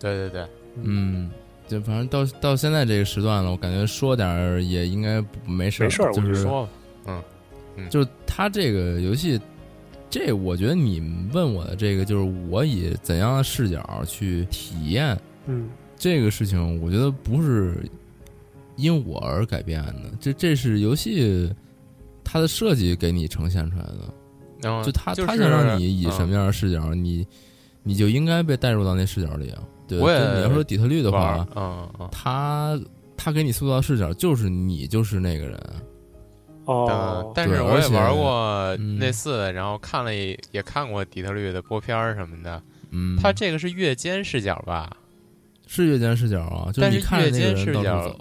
[0.00, 0.46] 对对对，
[0.82, 1.30] 嗯，
[1.66, 6.68] 就反正到到现在这个时段了，我感觉说点也应该没事没事就是说，
[7.06, 7.22] 嗯，
[7.88, 9.40] 就是他这个游戏。
[10.10, 11.00] 这我觉得你
[11.32, 17.88] 问我的这个，就是我以怎样的视角去体验嗯，这个事情我觉得不是
[18.76, 21.52] 因我而改变的，这这是游戏
[22.24, 24.14] 它的设计给你呈现出来的。
[24.82, 27.26] 就他他想让你以什么样的视角，你
[27.82, 29.62] 你就应该被带入到那视角里啊。
[29.86, 32.78] 对，你要说底特律的话，嗯，他
[33.16, 35.60] 他给你塑造视角就是你就是那个人。
[36.68, 42.62] 哦，但是我也玩过类似的，然后看了也看过底特律的播片什么的。
[42.90, 44.90] 嗯，他这个是月间视角吧？
[45.66, 48.14] 是月间视角啊，但是月间视角，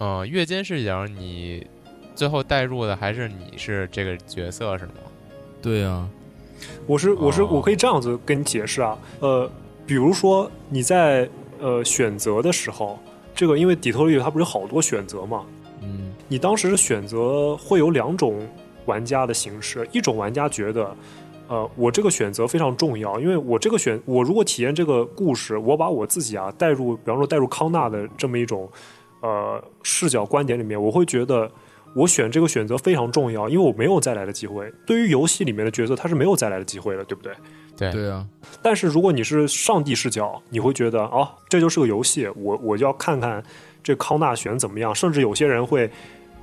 [0.00, 1.66] 嗯，月间视角，你
[2.14, 4.92] 最后带入的还是你是这个角色是吗？
[5.60, 6.08] 对呀，
[6.86, 9.50] 我是我是我可以这样子跟你解释啊，呃，
[9.86, 11.28] 比如说你在
[11.60, 12.98] 呃选择的时候，
[13.34, 15.44] 这个因为底特律它不是有好多选择嘛？
[16.32, 18.48] 嗯，你当时的选择会有两种
[18.86, 20.96] 玩家的形式，一种玩家觉得，
[21.48, 28.66] 呃，我这个选择非常重要，因为我这个选，我如果体验这个故事，我把我自己啊带入，比方说带入康纳的这么一种
[29.20, 31.50] 呃视角观点里面，我会觉得
[31.94, 34.72] 我选这个选择非常重要，因为我没有再来的机会。
[34.86, 37.32] 对于游戏里面的角色，他是没有再来的机会的，对不对？
[37.76, 38.26] 对对啊。
[38.62, 43.42] 但是如果你是上帝视角，你会觉得哦，这就是个游戏，我我就要看看。
[43.84, 44.94] 这康纳选怎么样？
[44.94, 45.90] 甚至有些人会，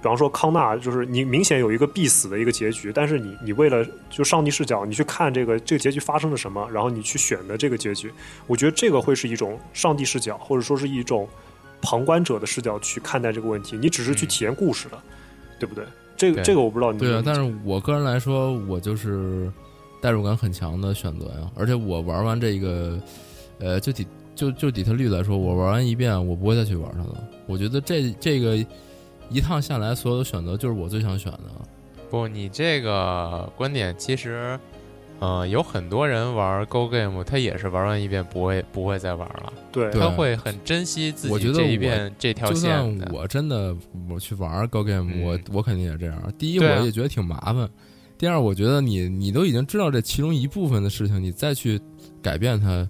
[0.01, 8.11] 比方说康纳就是你明显有一个必死的一个结局，但是你你为了就上帝视角，你去看这个这个结局发生了什么，然后你去选的这个结局，
[8.47, 11.27] 我觉得这个会是一种上帝视角，或者说是一种
[11.81, 13.77] 旁观者的视角去看待这个问题。
[13.77, 14.97] 你只是去体验故事的，
[15.59, 15.83] 对不对？
[16.15, 17.21] 这个这个我不知道你对啊。
[17.25, 19.51] 但是我个人来说，我就是
[20.01, 21.51] 代入感很强的选择呀。
[21.55, 22.97] 而且我玩完这个，
[23.59, 24.07] 呃，就底。
[24.35, 27.21] 就就底特律来说，我玩完一遍，我不会再去玩它了。
[27.45, 28.65] 我觉得这这个
[29.29, 31.39] 一趟下来，所有的选择就是我最想选的。
[32.09, 34.59] 不，你这个观点其实，
[35.19, 39.53] 嗯，有很多人玩 Go Game，他也是玩完一遍不会不会再玩了。
[39.71, 43.11] 对，他会很珍惜自己这一遍这条线的。
[43.13, 43.75] 我真的
[44.09, 46.33] 我去玩 Go Game，我我肯定也这样。
[46.37, 47.67] 第一，我也觉得挺麻烦；
[48.17, 51.79] 第二，我觉得你你都已经知道这其中一部分的事情，你再去
[52.21, 52.87] 改变它。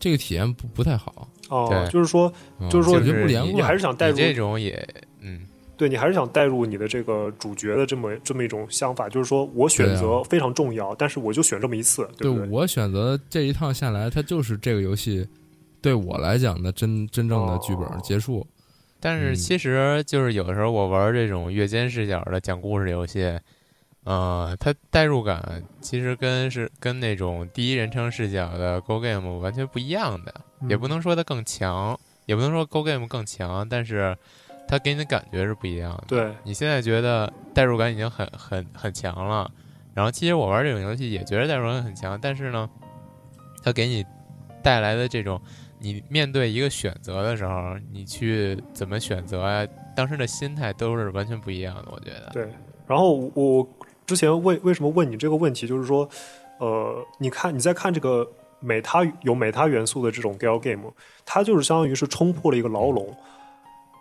[0.00, 2.32] 这个体验不不太好哦，就是说，
[2.68, 4.84] 就是说，不连贯，你还是想带入这种也，
[5.20, 5.42] 嗯，
[5.82, 12.48] 对你还是想带入你的这个主角的这么这么一种想法，就是说我选择非常重要，但是我就选这么一次，对不对？
[12.48, 15.26] 我选择这一趟下来，它就是这个游戏
[15.80, 18.46] 对我来讲的真真正的剧本结束。
[19.00, 23.36] 但是其实就是有的时候我玩这种越间视角的讲故事游戏。
[24.04, 30.34] 呃，它代入感其实跟是跟那种第一人称视角的 Go Game 完全不一样的，
[30.68, 34.16] 也不能说它更强，也不能说 Go Game 更强，但是
[34.72, 36.04] 它给你的感觉是不一样的。
[36.08, 39.50] 对你现在觉得代入感已经很很很强了，
[39.92, 42.66] 然后其实我玩这种游戏也觉得代入感很强，但是呢，
[43.62, 44.02] 它给你
[44.62, 45.38] 带来的这种
[45.78, 51.84] 你面对一个选择的时候，你去怎么选择啊，当时的心态都是完全不一样的。
[51.92, 52.30] 我觉得。
[52.32, 52.48] 对，
[52.86, 53.68] 然后我。
[54.04, 56.06] 之前为为什么问你这个问题，就是说，
[56.58, 60.92] 呃，你看你在看这个美他有美他元素的这种 gal game，
[61.24, 63.16] 它就是相当于是冲破了一个牢笼。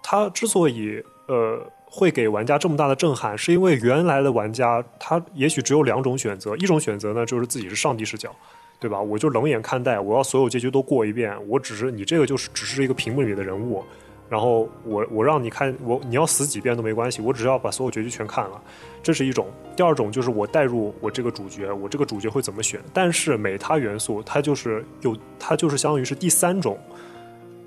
[0.03, 8.33] 它之所以呃会给玩家这么大的震撼，是因为原来的玩家他也许只有两种选择，一种选择呢就是自己是上帝视角，
[8.79, 8.99] 对吧？
[9.01, 13.83] 我就冷眼看待，我要所有结局都过一遍，我只是你这个就是只是一个屏幕里的人物。
[14.29, 18.61] 然后我我让你看我你要死几遍都没关系，我只要把所有结局全看了，
[19.03, 19.45] 这是一种。
[19.75, 22.79] 第二种就是我带入我这个主角，我这个主角会怎么选？
[22.93, 26.79] 但是美他元素它就是有它就是相当于是第三种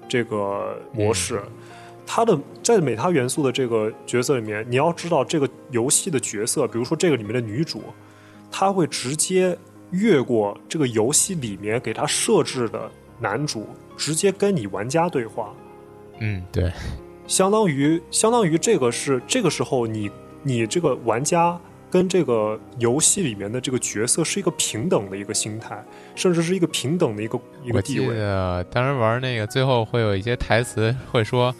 [0.08, 1.42] 这个模式，
[2.06, 7.82] 它的在美他元素的这个角色里面，你要知道这个游戏的角色，比如说这个里面的女主，
[8.50, 9.56] 她会直接
[9.90, 12.90] 越过这个游戏里面给她设置的
[13.20, 15.52] 男主，直接跟你玩家对话。
[16.20, 16.72] 嗯，对，
[17.26, 20.10] 相当于相当于这个是这个时候你
[20.42, 21.58] 你这个玩家
[21.90, 25.82] 跟这个游戏里面的这个角色是一个平等的一个心态，
[26.14, 28.06] 甚至是一个平等的一个一个地位。
[28.06, 31.54] 我记得当时玩那个最后会有一些台词会说，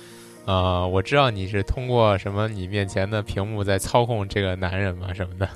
[0.47, 5.49] 呃，我知道你是通过什么你面前的屏幕在操控这个男人嘛什么的，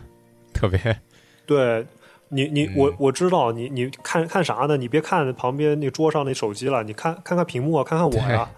[0.55, 0.79] 特别。
[1.47, 1.87] 对
[2.29, 4.77] 你你我我知道你你看看啥呢？
[4.77, 8.49] 你别看旁边那桌上那手机了，你看看看屏幕啊，看看我呀。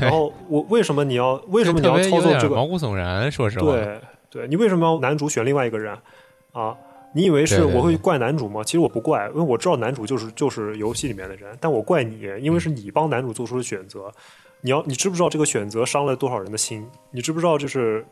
[0.00, 3.30] 然后我为什么你要为什么你要操作这个毛骨悚然？
[3.30, 5.96] 说实话，对对，你为什么要男主选另外一个人
[6.52, 6.76] 啊？
[7.12, 8.62] 你以为是我会怪男主吗？
[8.62, 14.12] 其实我不怪，因为我知道男主就是就是游戏里面的人，但我怪你，因为是你帮男主做出的选择。
[14.62, 16.86] 你要你知不知道这个选择伤了多少人的心？
[17.10, 18.04] 你知不知道就是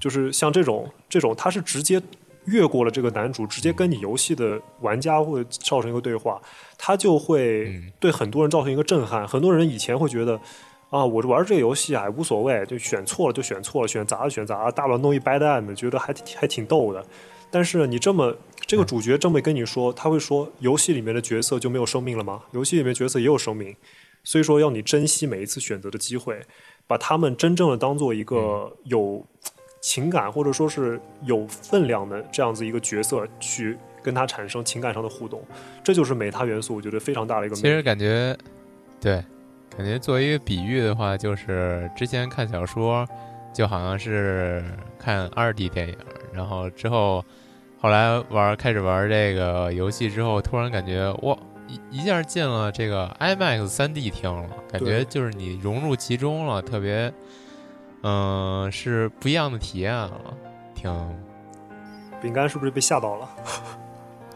[0.00, 2.00] 就是像这种这种，他是直接
[2.46, 6.40] 越过了这个男主，直接跟你游戏的玩家会造成一个对话，
[6.76, 9.26] 他就会对很多人造成一个震撼。
[9.28, 10.40] 很多人以前会觉得
[10.90, 17.04] 啊，我玩这个游戏啊无所谓，就选错了就选错了，选砸了选砸，大不了弄一 bad end，觉得还还挺逗的。
[17.50, 18.34] 但是你这么
[18.66, 22.42] 这个主角这么跟你说，他会说游戏里面的角色就没有生命了吗？
[22.52, 23.74] 游戏里面角色也有生命，
[24.28, 26.38] 所以说要你珍惜每一次选择的机会，
[26.86, 29.26] 把他们真正的当做一个有
[29.80, 35.42] 情感或者说是有分量的这样子一个角色去跟他产生情感上的互动，
[35.82, 37.56] 这就是美他元素，我觉得非常大的一个。
[37.56, 38.36] 其实感觉，
[39.00, 39.24] 对，
[39.74, 43.08] 感觉作为一个比喻的话，就是之前看小说，
[43.54, 44.62] 就好像是
[44.98, 45.96] 看二 D 电影，
[46.34, 47.24] 然后之后。
[47.80, 51.38] 后来玩开始玩这个游戏之后，突然感觉哇，
[51.68, 57.12] 一一下进了这个 IMAX 三 D 厅了，感觉就是你融入其中了，特别，
[58.02, 60.34] 嗯，是不一样的体验了，
[60.74, 60.90] 挺。
[62.20, 63.28] 饼干是不是被吓到了？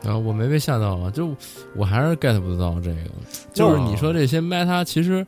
[0.09, 1.35] 啊，我没被吓到啊，就
[1.75, 3.11] 我还是 get 不到这个，
[3.53, 5.27] 就是你说这些 meta 其实，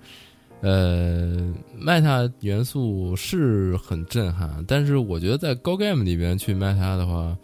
[0.61, 7.37] 呃，meta 元素是很震撼，但是我觉得在高 game 里边去 meta 的话。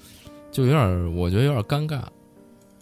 [0.53, 2.03] 就有点，我觉得有点尴尬。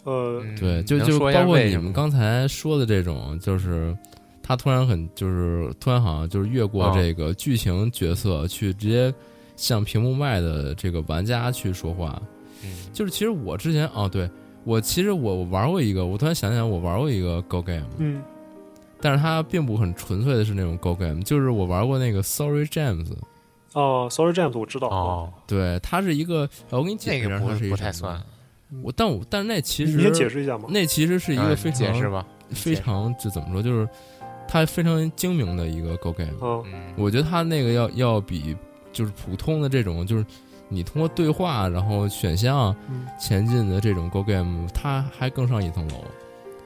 [0.03, 3.95] 呃，对，就就包括你们刚才说的这种，就是
[4.41, 9.13] 他突然很，就是突然好像就是越过这个剧情角色，去直接
[9.55, 12.19] 向屏幕外的这个玩家去说话。
[12.63, 14.29] 嗯，就是其实我之前哦，对
[14.63, 17.85] 我其实我玩过一个，我突然想起来，我玩过一个 Go Game。
[17.97, 18.21] 嗯，
[19.01, 23.07] 但是它并不很纯粹的是那种 Go Game，就是我玩过那个 Sorry James。
[23.73, 24.87] 哦，Sorry James，我知道。
[24.87, 28.19] 哦，对，它是一个，我给你解释一下，它是一不太算。
[28.81, 30.65] 我，但我，但那其实你先解释一下嘛。
[30.69, 33.87] 那其实是一个非常，解释吧，非常就怎么说，就是
[34.47, 36.33] 他非常精明的一个 Go Game。
[36.41, 38.55] 嗯，我觉得他那个要要比
[38.91, 40.25] 就是普通的这种，就是
[40.67, 42.75] 你通过对话然后选项
[43.19, 45.95] 前进的这种 Go Game，它还更上一层楼。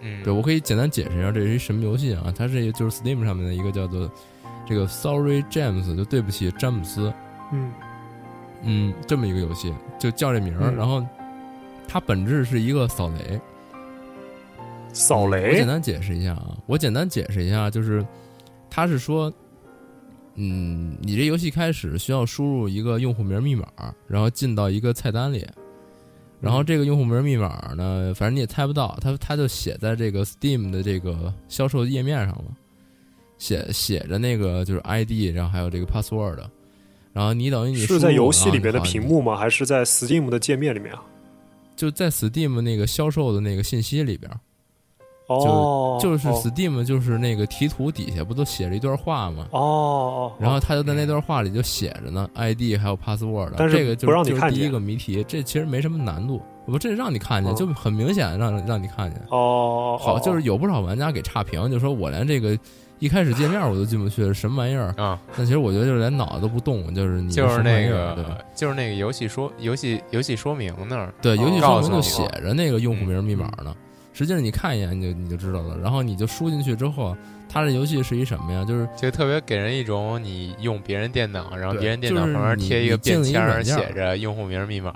[0.01, 2.33] 嗯，对我可以简单解释一下，这是一什么游戏啊？
[2.35, 4.11] 它是就是 Steam 上面的一个叫做。
[4.65, 7.13] 这个 Sorry James 就对不起詹姆斯，
[7.51, 7.73] 嗯
[8.61, 11.05] 嗯，这么一个游戏就叫这名儿，然后
[11.87, 13.39] 它本质是一个扫雷，
[14.91, 15.49] 扫雷。
[15.49, 18.05] 我简单解释一下啊，我简单解释一下，就是
[18.69, 19.31] 它是说，
[20.35, 23.67] 嗯，你这游戏开始需要输入一个用户名密码，
[24.07, 25.47] 然后进到一个菜单里，
[26.41, 32.45] 然后这个用户名密码呢，反正你也猜不到，它它就写在这个 Steam 的这个销售页面上了。
[33.39, 36.37] 写写着那个就是 ID，然后还有这个 password，
[37.11, 39.35] 然后你等于你是在游戏里边的屏幕吗？
[39.35, 41.03] 还是在 Steam 的界面里面啊？
[41.75, 44.31] 就在 Steam 那个销售的那个信息里边。
[45.27, 49.47] 哦，就是 Steam 就是那个题图底下不都写了一段话吗？
[49.51, 53.53] 哦，然后他就在那段话里就写着呢，ID 还有 password。
[53.57, 59.21] 但是这个就是第一个谜题，这其实没什么难度，不，这让你看见就很明显，让让你看见。
[59.29, 62.57] 哦，好，就是有不少玩家给差评，就说我连这个。
[62.99, 65.19] 一开始界面我都进不去，什么玩意儿啊？
[65.35, 73.75] 但其实我觉得就是连脑子都不动，就是你就是那个就是那个游戏说游戏游戏说明那儿，对，游戏说明就写着那个用户名密码呢。
[74.13, 75.77] 实际上你看一眼你就你就知道了。
[75.79, 77.17] 然后你就输进去之后，
[77.49, 78.63] 它这游戏是一什么呀？
[78.63, 84.93] 就是就特别给人一种你用别人电脑，然后别人电脑旁边贴一个便签，写着用户名密码。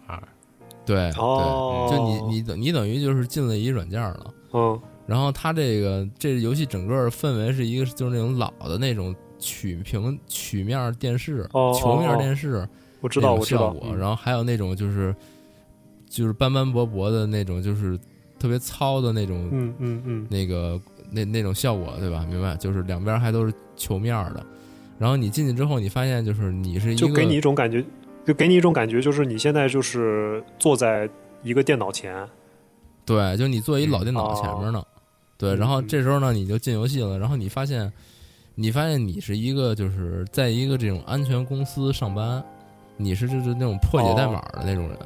[0.85, 4.27] 对，对，就你你等你等于就是进了一软件了。
[4.53, 4.79] 嗯。
[5.07, 11.47] 然后它这个这游戏整个氛围是一个就是那种老的那种曲屏曲面电视
[11.79, 12.67] 球面电视，
[12.99, 13.73] 我知道我知道。
[13.97, 15.15] 然后还有那种就是
[16.09, 17.97] 就是斑斑驳驳的那种，就是
[18.37, 20.79] 特别糙的那种，嗯嗯嗯，那个
[21.09, 22.25] 那那种效果对吧？
[22.29, 22.55] 明白？
[22.57, 24.45] 就是两边还都是球面的。
[24.99, 27.81] 然后你进去之后，你发现就是你是一个，就给你一种感觉，
[28.25, 31.09] 就给你一种感觉，就是你现在就是坐在
[31.43, 32.27] 一个电脑前，
[33.05, 34.83] 对，就你坐一老电脑前面呢。
[35.37, 37.19] 对，然后这时候呢，你就进游戏了。
[37.19, 37.91] 然后你发现，
[38.55, 42.43] 你发现你是一个，就是在一个这种安全公司上班，
[42.97, 44.97] 你是就是那种破解代码的那种人。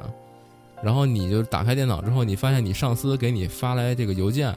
[0.82, 4.56] 然后你就打开电脑之后，你发现你上司给你发来这个邮件，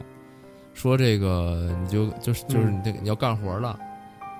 [0.73, 3.77] 说这个你就就是就是你这个你要干活了，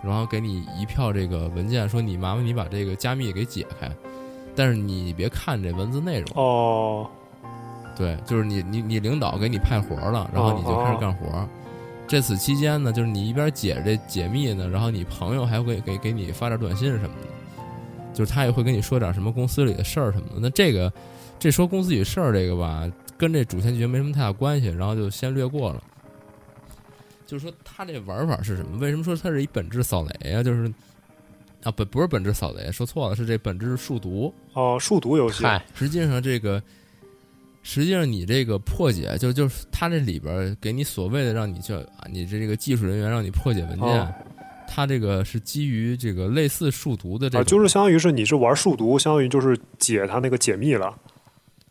[0.02, 3.92] 然后给你一票这个文件，说你麻烦你把这个加密给解开，
[4.56, 7.10] 但是你别看这文字内容哦。
[7.96, 11.48] 对，就是你你你领导给你派活了，然后你就开始干活。
[12.08, 17.28] 这此期间呢，就是你一边解这解密呢，然后你朋友还会给给你发点短信什么的，
[18.14, 20.36] 就是他也会跟你说点什么公司里的事儿什么的。
[20.39, 20.91] 那这个
[21.39, 22.88] 这说公司里事儿这个吧，
[23.18, 25.82] 跟这主线剧情没什么太大关系，然后就先略过了。
[27.26, 28.78] 就是说他这玩法是什么？
[28.78, 30.43] 为什么说它是一本质扫雷啊？
[30.43, 30.72] 就是
[31.64, 35.43] 啊，本不是本质扫雷，说错了，是这本质是数独哦，数独游戏。
[35.74, 36.62] 实际上这个。
[37.68, 44.16] 实际上你这个破解，就就是他这里边给你所谓的让你就啊，你这个技术人员让你破解文件，
[44.68, 50.95] 它这个是基于这个类似数独的这，就是相当于是你是玩数独，相当于就是解它那个解密了。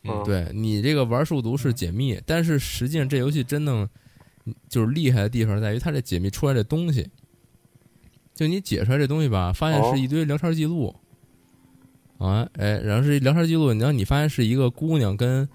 [0.03, 3.89] 嗯，对你这个玩数独是解密，但是实际上这游戏真正
[4.69, 7.09] 就是厉害的地方在于它这解密出来这东西，
[8.35, 10.93] 就你解出来这东西吧，发现是一堆聊天记录，
[12.19, 15.49] 啊，哎，然后是聊天记录，然后你发现是一个姑娘跟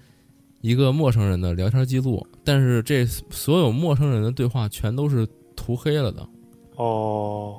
[0.60, 6.28] 一个陌生人的聊天记录，但是这所有陌生人的对话全都是涂黑了的，
[6.76, 7.58] 哦，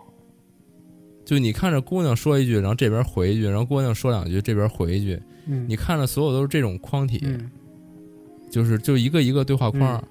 [1.26, 5.22] 就你看着姑娘说一句，然后这边回一句，然后姑娘说两句，这边回一句。
[5.48, 7.20] 嗯你看着所有都是这种框体，
[8.52, 10.02] 就是就一个一个对话框，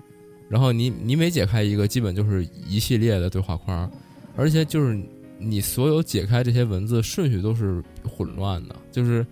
[0.49, 3.89] 然后你你每解开一个，基本就是一系列的对话框，
[4.35, 5.01] 而且就是
[5.39, 9.25] 你所有解开这些文字顺序都是混乱的，就是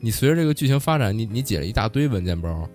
[0.00, 2.68] 你随着这个剧情发展，你你解了一大堆文件包，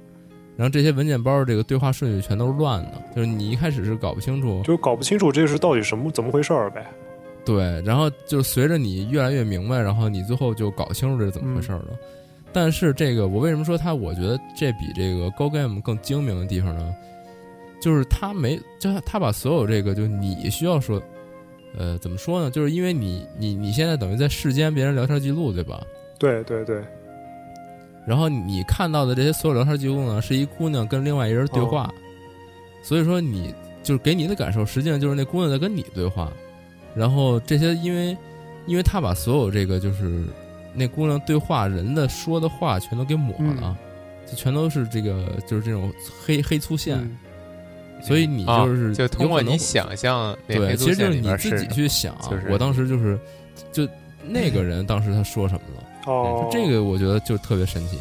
[0.58, 6.86] 然后这些文件包这个对话顺序全都是乱的，就是你一开始是搞不清楚，就搞不清楚这是到底什么怎么回事儿呗。
[7.46, 11.86] 对，然后就随着你越来越明白，然后你最后就搞清楚这是怎么回事了。
[12.52, 13.94] 但是这个，我为什么说它？
[13.94, 16.96] 我觉得这比这个 Go Game 更精明的地方呢，
[17.82, 21.02] 就是它没，就它把所有这个，就你需要说，
[21.78, 22.50] 呃，怎么说呢？
[22.50, 25.84] 就是因为你，你，你现在等于在世间别人聊天记录，对吧？
[26.18, 26.82] 对对对。
[28.06, 31.94] 然后你看到的这些所有聊天记录呢，是一姑娘跟另外一人对话，
[32.82, 33.54] 所以说你
[33.84, 36.32] 就是给你的感受，实际上就是那姑娘在跟你对话。
[36.96, 38.18] 然后这些，因为，
[38.66, 40.24] 因为他把所有这个就是。
[40.78, 43.78] 那姑娘对话人的说的话全都给抹了，
[44.30, 45.90] 就全都是这个就是这种
[46.22, 47.00] 黑黑粗线，
[48.04, 52.14] 所以你就是就通过你想象，对，其实就是你自己去想。
[52.50, 53.18] 我当时就是，
[53.72, 53.88] 就
[54.28, 56.12] 那个人当时他说什么了？
[56.12, 58.00] 哦，这个我觉得就特别神奇。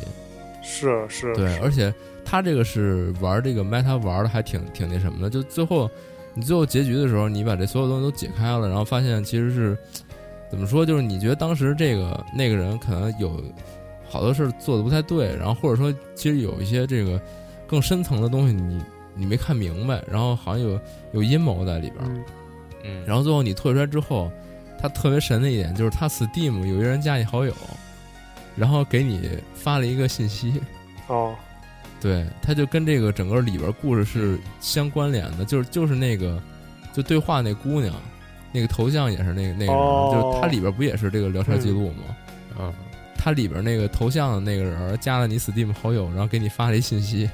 [0.62, 1.92] 是是，对，而且
[2.24, 5.90] 他这个是玩这个 Meta 玩的还挺挺那什么的，就最后
[6.34, 9.76] 你最后结局的时候，你把这所有东西都解开了，然后发现其实是。
[10.50, 10.86] 怎么说？
[10.86, 13.42] 就是你觉得当时这个那个人可能有
[14.08, 17.20] 好多事做的不太对，然后或者说其实有一些这个
[17.66, 18.80] 更深层的东西你
[19.16, 22.24] 你没看明白，然后好像有有阴谋在里边
[22.84, 24.30] 嗯，然后最后你退出来之后，
[24.78, 27.54] 他特别神的一点就是他 Steam 有一个人加你好友，
[28.56, 30.60] 然后给你发了一个信息
[31.06, 31.34] 哦，
[32.00, 36.40] 对，他就跟这个整个里边故事是相关联的，就是就是那个
[36.92, 37.94] 就对话那姑娘。
[38.56, 42.16] 那个头像也是那个那个人，就是他里边不也是这个聊天记录吗？
[42.56, 42.72] 嗯，
[43.16, 47.28] 他里边那个头像的那个人加了你 Steam 好友，然后给你发了一信息。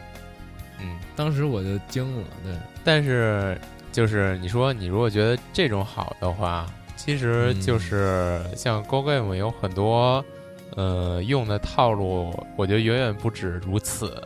[0.81, 2.25] 嗯，当时我就惊了。
[2.43, 3.61] 对，但是
[3.93, 6.67] 就是你说你如果觉得这种好的话，
[7.05, 10.25] 其实就是像 Go Game 有很多
[10.77, 14.23] 呃用的套路，我觉得远远不止如此。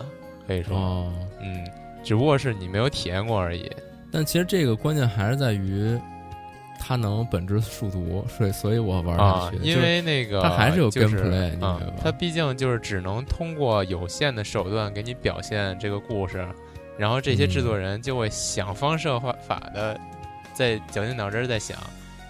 [0.47, 1.65] 可以说，嗯，
[2.03, 3.71] 只不过是你没有体验过而已。
[4.11, 5.99] 但其实这个关键还是在于。
[6.87, 9.57] 它能本质数独，所以所以我玩下去。
[9.63, 11.57] 因为那个它还是有 gameplay，
[12.03, 16.47] 它毕竟就是只能通过有限的手段给你表现这个故事，
[16.99, 19.99] 然后这些制作人就会想方设法的
[20.53, 21.79] 在绞尽脑汁在想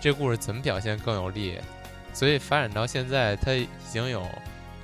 [0.04, 1.58] 这故事怎么表现更有力，
[2.12, 4.22] 所以发展到现在，它已经有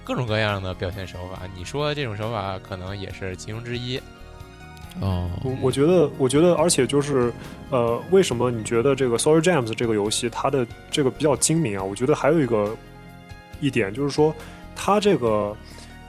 [0.02, 1.42] 各种各样的表现手法。
[1.54, 4.00] 你说这种手法可能也是其中之一。
[4.98, 7.30] 哦，我我觉得，我觉得，而且就是，
[7.68, 11.84] 呃，为什么你觉得这个《Sorry James》这个游戏它的这个比较精明啊？
[11.84, 12.74] 我觉得还有一个
[13.60, 14.34] 一点就是说，
[14.74, 15.54] 它这个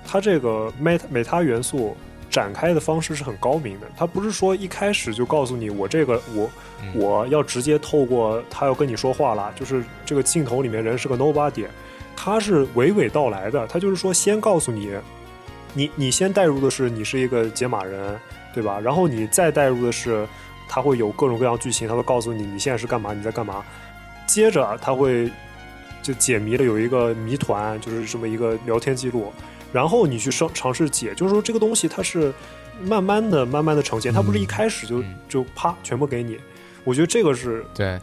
[0.07, 1.97] 它这个 Meta Meta 元素
[2.31, 3.87] 展开的方式是很高明的。
[3.95, 6.49] 他不是说一开始就告诉你我这个我
[6.95, 11.67] 我要直接透过他要跟你说话了，就是这个镜头里面人是个 Nobody，
[12.15, 13.67] 他是娓娓道来的。
[13.67, 14.91] 他就是说先告诉你，
[15.73, 18.17] 你你先带入的是你是一个解码人。
[18.53, 18.77] 对吧？
[18.81, 20.27] 然后你再带入的是，
[20.67, 23.63] 他会有各种各样剧情，他会告诉你你现在是干嘛，你在干嘛。
[24.27, 25.31] 接着他会
[26.03, 29.31] 就解谜了有一个谜团，就是这么一个聊天记录。
[29.71, 32.33] 然后你去尝尝试解，就是说这个东西它是
[32.83, 36.37] 慢慢的、慢慢的呈现，它不是一开始就就啪全部给你。
[36.83, 37.99] 我觉得这个是对，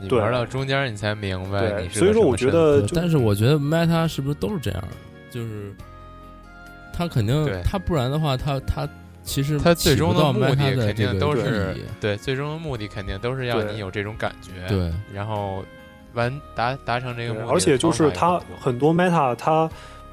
[0.00, 1.60] 你玩到中间你才明白。
[1.60, 4.84] 对，所以说我觉得，但是我觉得 Meta 是不是都是这样？
[5.30, 5.74] 就是
[6.92, 8.88] 他肯定，他不然的话，他他。
[9.24, 15.64] 其实他最终的目的肯定都是对，最终的目的肯定都是要你有这种感觉，对，然后
[16.14, 17.46] 完达达成这个目的。
[17.46, 19.70] 而且就是它很多 meta，它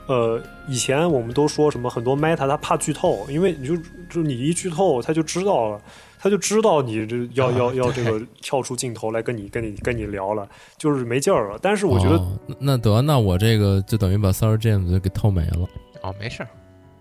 [0.09, 3.77] 呃，以前我们都说什么很多 meta，他怕剧透，因为你就
[4.09, 5.79] 就你一剧透，他就知道了，
[6.17, 10.49] 他就知道你这要要要这个跳出镜头来跟你跟你跟你聊了，
[10.79, 11.59] 就是没劲儿了。
[11.61, 12.19] 但是我觉得
[12.57, 15.69] 那得那我这个就等于把 Sorry James 给透没了。
[16.01, 16.49] 哦，没事儿。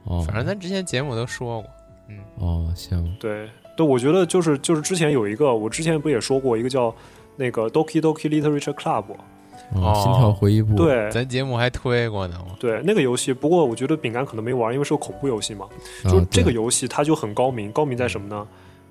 [0.04, 1.70] 哦，反正咱之前节目都说过。
[2.10, 6.94] 嗯，哦，行，对对，我觉得就是就是之前有一个，我之前不也说过一个叫
[7.36, 9.04] 那个 Doki Doki Literature Club。
[9.74, 10.74] 哦，心跳回忆簿。
[10.74, 12.36] 对，咱节目还推过呢。
[12.58, 15.66] 对，那个游戏，不过我觉得饼干可能没玩，因为是个恐怖游戏嘛。
[16.04, 18.46] 就这个游戏，它就很高明，高明在什么呢？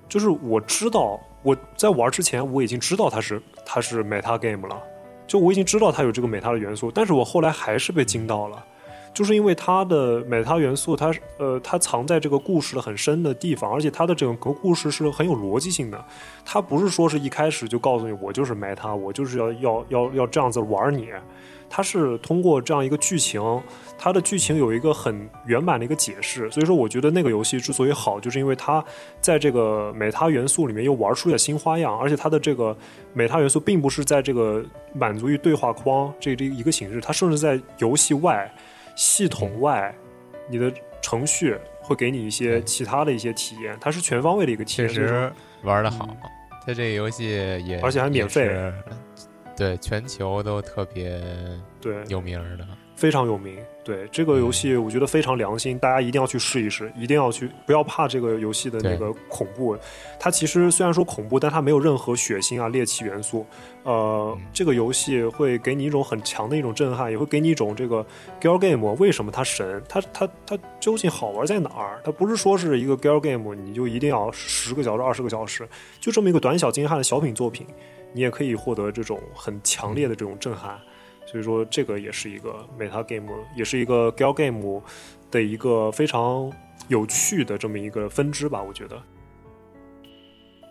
[0.08, 4.76] 就是我知道我在玩之前，我已经知道它是它是 meta game 了，
[5.26, 8.64] 就我已经知道它有这个 meta 的元素，但是我后来还是被惊到了。
[9.18, 16.04] 就是因为它的美它元素，它呃，它藏在这个故事的很深的地方，而且它的整个故事是很有逻辑性的。
[16.44, 21.08] 它不是说是一开始就告诉你我就是埋它，我就是要要要要这样子玩你。
[21.68, 23.42] 它是通过这样一个剧情，
[23.98, 26.48] 它的剧情有一个很圆满的一个解释。
[26.52, 28.82] 所以说，我觉得那个游戏之所以好，就是因为它
[29.20, 32.74] 在这个美它元素里面又玩出了新花样，而且它的这个
[33.12, 34.64] 美它元素并不是在这个
[34.94, 38.48] 满足于对话框这这一个形式，它甚至在游戏外。
[38.98, 39.94] 系统外，
[40.48, 44.88] 你的程序会给你一些其他的一些体验，它是全方位的一个体验。
[44.88, 45.32] 确实
[45.62, 46.08] 玩的好，
[46.66, 47.28] 它这个游戏
[47.64, 48.72] 也而且还免费，
[49.56, 51.22] 对全球都特别
[51.80, 52.66] 对有名的。
[52.96, 53.56] 非常有名，
[53.88, 59.74] 对这个游戏，我觉得非常良心，大家一定要去试一试，一定要去，不要怕这个游戏的那个恐怖。
[60.20, 63.46] 它其实虽然说恐怖，但它没有任何血腥啊、猎奇元素。
[63.84, 68.04] 呃，这个游戏会给你一种很强的一种震撼，也会给你一种这个
[68.38, 69.82] girl game 为什么它神？
[69.88, 71.98] 它它它究竟好玩在哪儿？
[72.04, 75.66] 它不是说是一个 girl game，你就一定要十个小时、二十个小时，
[75.98, 77.66] 就这么一个短小精悍的小品作品，
[78.12, 80.78] 你也可以获得这种很强烈的这种震撼。
[81.30, 84.82] 所以说，这个也是一个 meta game，也是一个 gal game
[85.30, 86.50] 的一个非常
[86.88, 88.98] 有趣的这么一个分支吧，我觉得。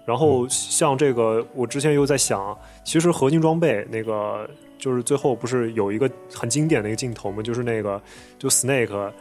[0.04, 4.50] 然后像这个，我之前又在想，其实合金装备那个，
[4.80, 7.44] 就是最后不是有一个很经典的一个镜头吗？
[7.44, 8.02] 就是那个，
[8.40, 9.12] 就 Snake，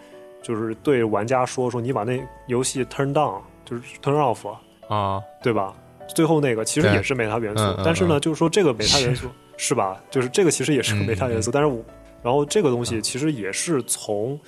[0.42, 4.48] 就是对玩家说说，你把那游戏 turn down，就是 turn off
[4.88, 5.74] 啊，对吧？
[6.14, 9.28] 最后那个其实也是 meta 元素，但是呢，就是说这个 meta 元素。
[9.56, 10.02] 是吧？
[10.10, 11.82] 就是这个其实也是个 meta 元素，但是我，
[12.22, 14.38] 然后这个东西其实也是从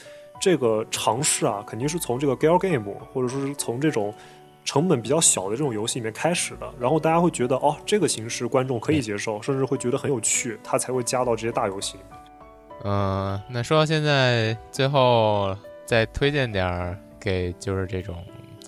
[0.41, 4.15] 这个尝试啊，肯定是从这个 gal game 或者说是从这种
[4.65, 11.97] 成本比较小的这种游戏里面开始的，然后大家会觉得哦，这个形式观众可以接受，甚至会觉得很有趣，它才会加到这些大游戏。
[12.85, 15.57] 嗯，那说到现在，最后
[15.87, 18.23] 再推荐点儿给就是这种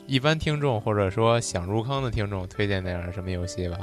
[0.07, 3.79] 一般听众或者说想入坑的听众，推荐点什么游戏吧。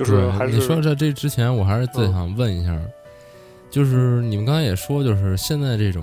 [0.00, 2.74] 就是还是你说这这之前，我还是最想问一下，
[3.70, 6.02] 就是你们刚才也说，就是现在这种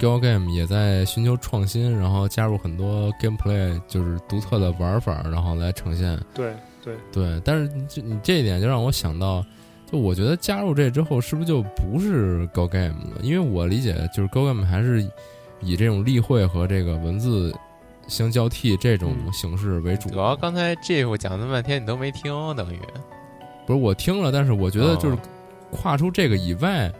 [0.00, 6.18] gal game 也在寻求创新，然后加入很多 gameplay，就是独特的玩法，然后来呈现。
[6.34, 6.52] 对
[6.82, 9.44] 对对，但是这你这一点就让我想到，
[9.90, 13.20] 就我觉得加入这之后，是不是就不是 gal game 了？
[13.22, 15.08] 因为我理解就是 gal game 还是
[15.60, 17.54] 以这种例会和这个文字。
[18.08, 20.08] 相交替这种形式为主。
[20.10, 22.80] 主要刚才这我讲那么半天，你都没听，等于
[23.70, 25.16] 不是我听了，但是我觉得就是
[25.70, 26.92] 跨出这个以外，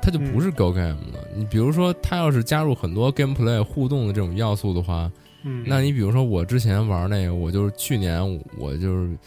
[0.00, 1.26] 它就不是 Go Game 了。
[1.34, 5.10] 你比如说，它要是加入很多 Gameplay 互动的这种要素的话，
[5.42, 8.22] 嗯，那你比如说我之前玩那个，我就是去年
[8.56, 9.18] 我就是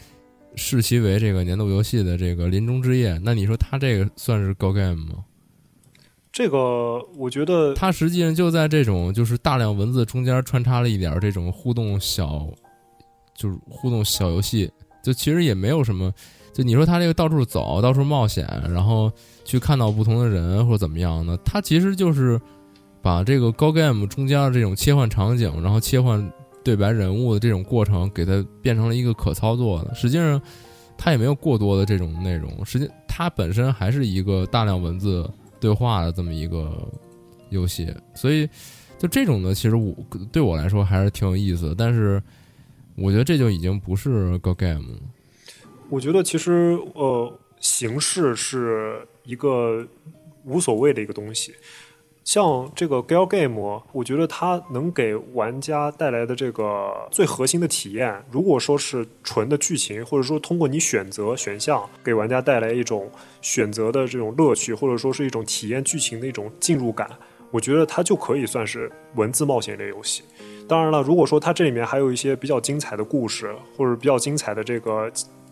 [0.54, 5.22] 视其为这个年度游戏的这个《临终之夜》，那你说它这个算是 Go Game 吗？
[6.32, 12.48] 这个我觉得，它实际上就在这种就是大量文字中间穿插了一点这种互动小，
[13.36, 14.72] 就是互动小游戏，
[15.02, 16.10] 就其实也没有什么。
[16.52, 19.10] 就你说他这个到处走、到处冒险，然后
[19.44, 21.38] 去看到不同的人或者怎么样呢？
[21.44, 22.40] 它其实就是
[23.02, 26.32] 把这个高 game 中间的这种切换场景，然后切换
[26.64, 29.94] 对白人物的这种过程，给它变成了一个可操作的。
[29.94, 30.40] 实际上，
[30.96, 32.64] 它也没有过多的这种内容。
[32.64, 35.28] 实际它本身还是一个大量文字。
[35.60, 36.88] 对话的这么一个
[37.50, 38.48] 游戏，所以
[38.96, 39.92] 就这种的，其实我
[40.30, 41.74] 对我来说还是挺有意思的。
[41.74, 42.22] 但是
[42.94, 44.98] 我觉得这就已经不是个 game 了。
[45.90, 49.86] 我觉得其实呃，形式是一个
[50.44, 51.54] 无所谓的一个东西。
[52.24, 63.10] 像这个 g a l e game，我觉得它能给玩家带来的这个最核心的体验，如果说是纯的剧情，或者说通过你选择选项给玩家带来一种
[63.40, 67.08] 选择的这种乐趣，或者说是一种体验剧情的一种进入感，
[67.50, 70.22] 我觉得它就可以算是文字冒险类游戏。
[70.68, 75.10] 当然了，如果说它这里面还有一些比较精彩的故事，或者比较精彩的这个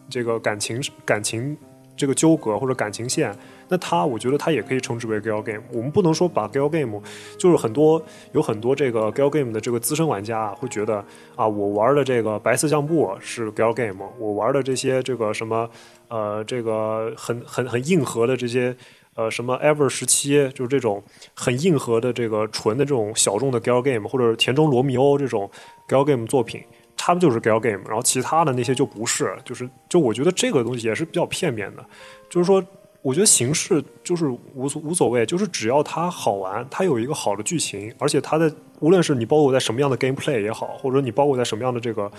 [0.08, 1.56] 这个感情感情
[1.96, 3.34] 这个纠葛或者感情线。
[3.68, 5.60] 那它，我觉得它也可以称之为 gal game。
[5.72, 7.02] 我们不能说把 gal game，
[7.36, 8.00] 就是很多
[8.30, 11.04] 有很多这个 gal game 的这个资深玩家啊，会觉得
[11.34, 15.68] 啊，我玩的这个白色相簿是 gal game，我玩的这些这个什么
[16.06, 18.76] 呃，这个很很很硬核的这些
[19.16, 21.02] 呃什么 Ever 十七，就是这种
[21.34, 25.50] 很硬核的这个纯的这种小众的 gal game，或者田中罗密欧这种
[25.88, 26.62] gal game 作品，
[26.96, 31.84] 他们就是 gal game，然后其他的那些就不是，就是就我觉得这个东西也是比较片面的，
[32.28, 32.64] 就是说。
[33.02, 42.10] 我觉得形式就是无所无所谓，就是只要它好玩，它有一个好的剧情，而且它的无论是你包括在什么样的 gameplay 也好，或者你包括在什么样的这个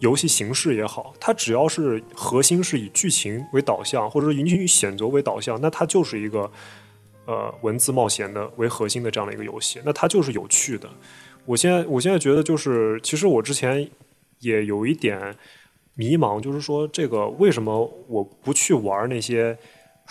[0.00, 6.50] 游戏形式也好，它只要是核心是以剧情为导向，或者说以你选择为导向，那它就是一个
[7.24, 10.86] 呃文字冒险的为核心的这样的一个游戏，那它就是有趣的。
[11.50, 13.88] 我现在我现在觉得就是，其实我之前
[14.38, 15.34] 也有一点
[15.94, 19.56] 迷茫，就是说这个为什么我不去玩那些。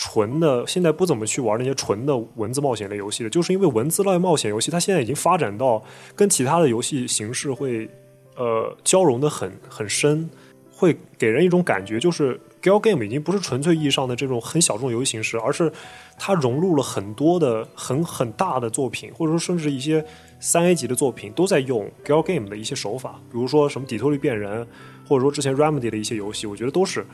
[0.02, 5.84] 纯的，现在不怎么去玩那些纯的文字冒险类游戏了，就是因为文字类冒险游戏它现在已经发展到
[6.16, 7.90] 跟其他的游戏形式会
[8.38, 10.30] 呃交融的很很深，
[10.72, 15.70] 会给人一种感觉，就是 gal game 已经不是纯粹意义上的这种很小众游戏形式，而是
[16.18, 20.06] 它融入了很多的很很大的作品，或者说甚至一些
[20.40, 24.66] 三 A 级的作品都在用 gal game 的一些手法，比如说什么底特律变人，
[25.08, 27.06] 或者说之前 Remedy 的一些游戏，我觉得都是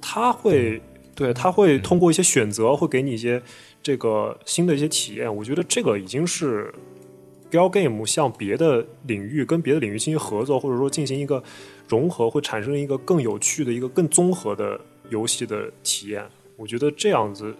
[0.00, 0.80] 它会。
[1.12, 3.42] 对，他会通过一些选择，会给你一些
[3.82, 5.36] 这个新的一些体验。
[5.36, 6.72] 我觉得这个已经是
[7.50, 11.42] gal game 向别的领域跟别的领域进行合作，或者说进行一个
[11.86, 16.24] 融合，会产生一个更有趣的一个更综合的游戏的体验。
[16.56, 17.54] 我觉得这样子，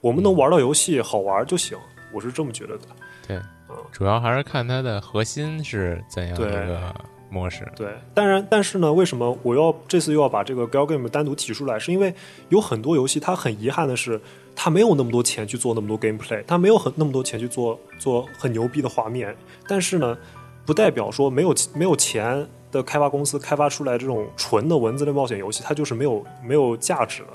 [0.00, 1.76] 我们能玩到游戏好玩就行。
[2.12, 2.84] 我是这么觉得的。
[3.26, 3.40] 对，
[3.70, 6.94] 嗯，主要还是看它的核心是怎样的一个。
[7.32, 11.78] 模式对，当然，但是呢，为什么我要这次又要把这个 gal game 单独提出来？
[11.78, 12.12] 是因为
[12.48, 14.20] 有很多游戏，它很遗憾的是，
[14.56, 19.32] 它没有那么多钱去做那么多 gameplay，它没有很那么多钱去做做很牛逼的画面。
[19.68, 20.18] 但是呢，
[20.66, 27.28] 不代表说没有没有钱的开发公司开发出来这种纯的文字类冒险游戏，它就是没有没有价值的。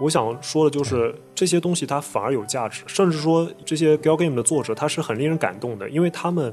[0.00, 6.52] 我想说的就是这些东西它反而有价值，甚至说这些 gal game 的作者他是很令人感动的，因为他们。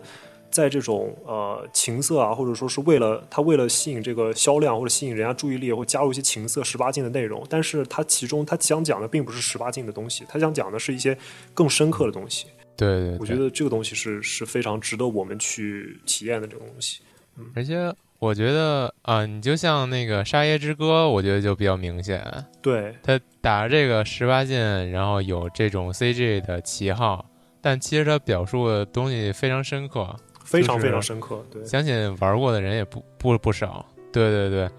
[0.50, 7.45] 在这种呃情色啊，或者说是为了他为了吸引这个销量或者吸引人家注意力，会加入一些情色十八禁的内容。
[7.50, 11.16] 但是他其中他想讲的并不是十八禁的东西，他想讲的是一些
[11.54, 12.48] 更深刻的东西。
[12.78, 17.02] 对对，我觉得这个东西是是非常值得我们去体验的这个东西。
[17.38, 22.24] 嗯，而且我觉得啊，你就像那个《沙耶之歌》，我觉得就比较明显。
[22.61, 24.57] 对，他打着这个十八禁，
[24.91, 27.26] 然后有这种 CG 的旗号，
[27.61, 30.15] 但其实他表述的东西非常深刻。
[30.43, 34.70] 非常非常深刻，对，相信玩过的人也不不不少，对对对。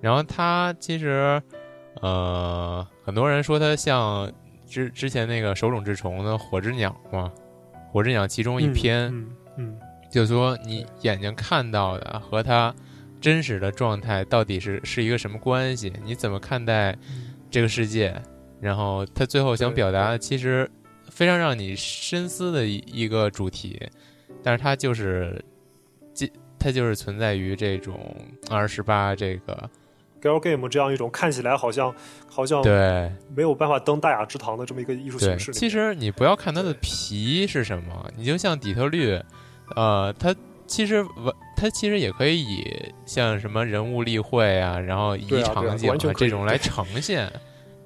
[0.00, 1.40] 然后他其实，
[2.00, 4.32] 呃，很多人说他像
[4.66, 7.30] 之之前那个手冢治虫的《火之鸟》嘛，
[7.92, 9.12] 《火之鸟》其中一篇，
[9.58, 9.78] 嗯，
[10.10, 12.74] 就说你眼睛看到的和他
[13.20, 15.92] 真实的状态到底是是一个什么关系？
[16.04, 16.96] 你怎么看待
[17.50, 18.14] 这个世界？
[18.60, 20.70] 然后他最后想表达，其实
[21.10, 23.80] 非常让你深思的一一个主题。
[24.40, 25.44] 但是它就是，
[26.58, 28.16] 它就是存在于这种
[28.48, 29.68] 二十八这个
[30.22, 31.92] girl game 这样一种看起来好像
[32.28, 35.52] 好像对没有办法登大雅之堂的这么一个艺术形式。
[35.52, 39.20] 其实你不要看它的皮是什么，你就像底特律，
[39.74, 40.34] 呃，它
[40.66, 42.64] 其实完，它其实也可以以
[43.04, 47.30] 像什么人物例会啊，然后以场景啊这种来呈现。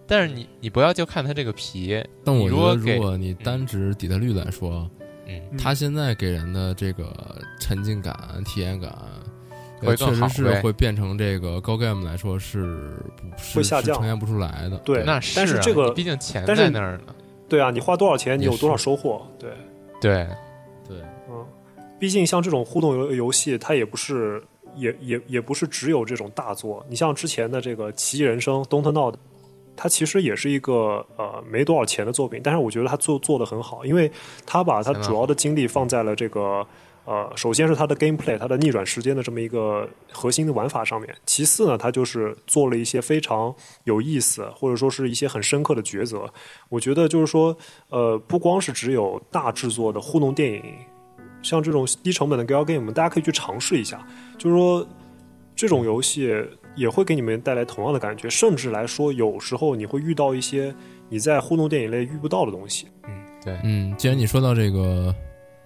[0.06, 2.04] 但是你你不要就看它这个皮。
[2.24, 4.88] 但我觉得如果你单指底特律来说。
[5.24, 7.14] 嗯，它现在给人的这个
[7.60, 8.12] 沉浸感、
[8.44, 8.92] 体验感，
[9.96, 12.96] 确实是会变成这个高 game 来说是
[13.54, 14.76] 会下降、呈现不出来的。
[14.78, 17.14] 对，那是但是这个毕竟钱在那儿呢。
[17.48, 19.24] 对啊，你花多少钱，你有多少收获。
[19.38, 19.52] 对，
[20.00, 20.26] 对，
[22.02, 24.42] 毕竟像这种互动游游戏，它也不是，
[24.74, 26.84] 也也也不是只有这种大作。
[26.88, 29.14] 你像之前的这个《奇异人生》Don't Know。
[29.74, 34.10] 它其实也是一个呃没多少钱的作品，但是我觉得它做做的很好，因为
[34.44, 36.64] 它把它主要的精力放在了这个
[37.06, 41.12] 呃，首先是它的 gameplay，它的逆转时间的这么一个核心的玩法上面。
[41.24, 43.52] 其次呢，它就是做了一些非常
[43.84, 46.30] 有意思或者说是一些很深刻的抉择。
[46.68, 47.56] 我觉得就是说，
[47.88, 50.62] 呃，不光是只有大制作的互动电影，
[51.42, 54.04] 像这种低成本的 gal game，大家可以去尝试一下。
[54.38, 54.86] 就是说，
[55.54, 56.32] 这种游戏。
[56.74, 60.74] 也会给你们带来同样的感觉，甚至来说，有时候你会遇到一些
[61.10, 62.86] 你在互动电影类遇不到的东西。
[63.06, 63.12] 嗯，
[63.44, 65.14] 对，嗯，既然你说到这个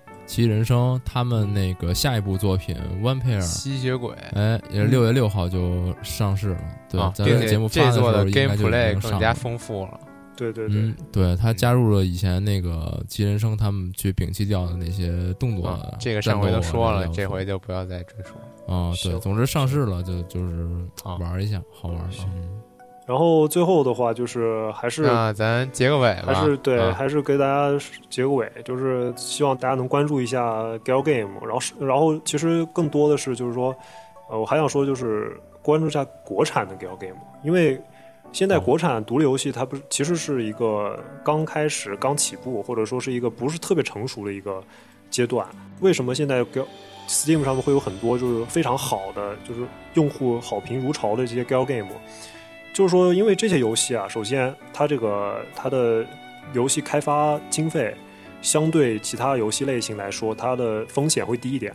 [0.27, 6.59] 《奇异人生》，他们那个下一部作品《One Pair》吸血鬼，哎，也是六月六号就上市了。
[6.91, 8.65] 对，咱们节目发的时候应该就
[9.01, 10.01] 更加丰富了。
[10.37, 15.79] 对对对，对他加入了以前那个《奇异人生》他们去摒弃掉的那些动作。
[15.99, 18.75] 这个上回都说了，这回就不要再赘述了。
[18.75, 20.69] 啊，对，总之上市了就就是
[21.21, 21.99] 玩一下，好玩。
[22.35, 22.61] 嗯，
[23.07, 27.71] 然后最后的话就是还是那咱结个尾吧，还是对，还是给大家
[28.11, 30.41] 结个尾，就是希望大家能关注一下
[30.79, 33.75] Gal Game，然后是然后其实更多的是就是说，
[34.29, 37.81] 呃，我还想说就是关注一下国产的 Gal Game，因为
[38.37, 44.63] 现在国产独立游戏它不是其实是一个刚开始刚起步，或者说是一个不是特别成熟的一个
[45.09, 45.49] 阶段。
[45.81, 46.45] 为什么现在
[47.09, 49.63] Steam 上面会有很多就是非常好的，就是
[49.95, 51.89] 用户好评如潮的这些 Gal Game？
[52.75, 56.05] 就是说，因为这些游戏啊，首先它这个它的
[56.53, 57.97] 游戏开发经费
[58.43, 61.73] 相对其他游戏类型来说，它的风险会低一点。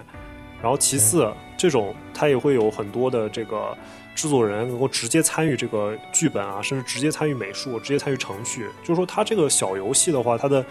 [0.61, 3.75] 然后其次，这种它也会有很多的这个
[4.13, 8.67] 制作人能够直接参与这个剧本啊，甚至直接参与美术，直接参与程序。
[8.81, 10.63] 就是说，它这个小游戏的话，它的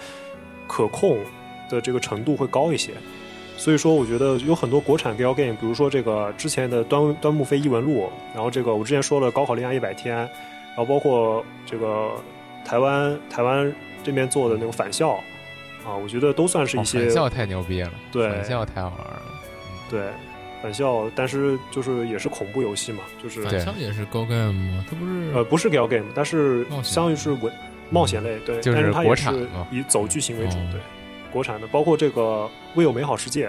[0.66, 1.18] 可控
[1.68, 2.92] 的这个程度会高一些。
[3.56, 12.12] 所以说，我觉得有很多国产 gal game，比如说这个之前的端端木飞异闻录，然后这个我之前说了高考恋爱一百天，然后包括这个
[12.64, 13.70] 台湾台湾
[14.02, 15.10] 这边做的那种返校，
[15.84, 19.22] 啊，我觉得都算是一些返校太牛逼了，对，返校太好玩了，
[19.90, 20.08] 对，
[20.62, 24.84] 返校，但是就是也是恐怖游戏嘛，就是返校也是 gal game 吗？
[24.88, 27.52] 它不是呃不是 gal game，但是相当于是文
[27.90, 30.80] 冒险类，对，但是它也是以走剧情为主，对。
[31.32, 32.20] 国产的包括这个
[32.74, 33.48] 《未有美好世界》，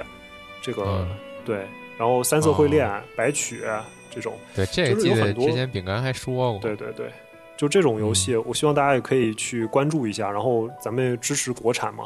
[0.62, 1.08] 这个
[1.44, 1.66] 对，
[1.98, 3.64] 然后《三色会恋》、白曲
[4.12, 5.48] 这种，对，这个有很多。
[5.48, 7.12] 之前饼干还说过，对对对，
[7.58, 12.04] 就这种游戏，我希望大家也可以去关注一下，然后咱们支持国产嘛。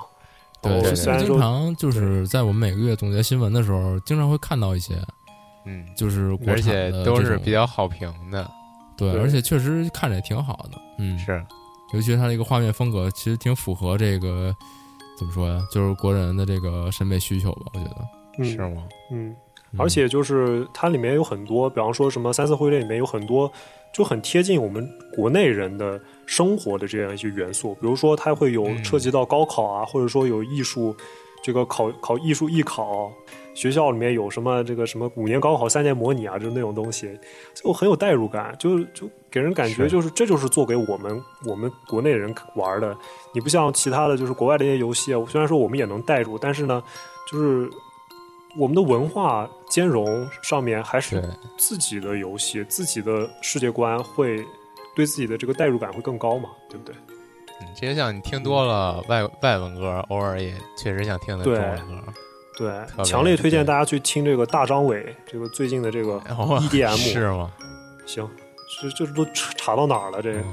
[0.62, 4.96] 对，虽然经常就是在我们每个月总结新闻的时候，经常会看到一些，
[5.66, 8.50] 嗯，就是而且都是比较好评的，
[8.98, 11.46] 对，而且确实看着也挺好的，嗯，是，
[11.94, 14.56] 尤其是它这个画面风格，其实挺符合这个。
[15.18, 15.66] 怎么说呀？
[15.72, 18.44] 就是国人的这个审美需求吧，我觉得。
[18.44, 18.84] 是吗？
[19.10, 19.34] 嗯，
[19.78, 23.52] 而且就是它里面有很多，比方说什么《三色会恋》里面有很多
[23.94, 30.96] 就很贴近我们国内人的生活的这样一些元素，比如说它会有涉及到高考啊，或者说有艺术
[31.44, 33.12] 这个考考艺术艺考。
[33.54, 37.18] 学校里面有什么这个什么五年高考三年模拟啊，就是那种东西，
[37.54, 42.94] 就很有代入感，就就给人感觉就是这就是做给我们我们国内人玩的。
[43.34, 46.84] 你不像其他的就是国外的一些游戏，虽然说我们也能代入，但是呢，
[47.32, 47.70] 就是
[48.58, 51.22] 我们的文化兼容上面还是
[51.58, 54.46] 自己的游戏，自己的世界观会
[54.96, 56.96] 对自己的这个代入感会更高嘛，对不对？
[57.62, 62.14] 嗯，这些像你听多了外外文歌，偶尔也确实想听的中文歌。
[62.58, 66.18] 对，强烈推荐大家去听这个大张伟这个最近的这个
[66.72, 67.52] EDM，是吗？
[68.06, 68.30] 行，
[68.82, 70.22] 这这都查到哪儿了？
[70.22, 70.44] 这个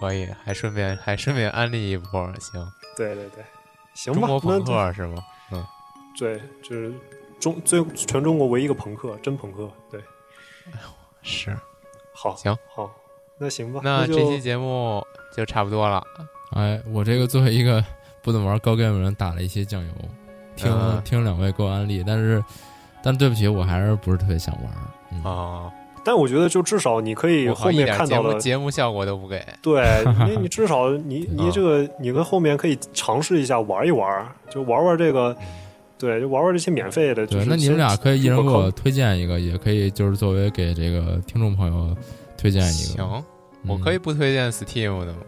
[0.00, 2.66] 可以，还顺便 还顺便安利一波，行。
[2.96, 3.44] 对对对，
[3.94, 4.20] 行吧。
[4.20, 5.22] 中国朋克是吗？
[5.52, 5.64] 嗯，
[6.18, 6.92] 对，就是
[7.38, 9.68] 中最全中国唯一一个朋克，真朋克。
[9.90, 10.00] 对，
[11.22, 11.56] 是，
[12.12, 12.90] 好，行，好，
[13.38, 13.80] 那行吧。
[13.82, 15.04] 那这期节目
[15.36, 16.02] 就差不多了。
[16.52, 17.84] 哎，我这个作为一个
[18.22, 19.90] 不怎么玩高 game 的人，打了一些酱油。
[20.56, 22.42] 听听两位给我安利，但是，
[23.02, 25.72] 但对不起，我还是不是特别想玩啊。
[26.04, 29.44] 但我觉得，就至少你可以后面看到了节目效果都不给。
[29.60, 29.82] 对，
[30.20, 35.36] 因为你至少你你这个你跟后面可以尝试一下玩一玩，就玩玩这个，
[35.98, 37.26] 对，就玩玩这些免费的。
[37.26, 41.96] 对，那你们俩可以一人给我推荐一个，也可以就是作为给这个听众朋友
[42.36, 43.02] 推荐一个。
[43.02, 43.24] 行，
[43.66, 45.20] 我可以不推荐 Steam 的吗？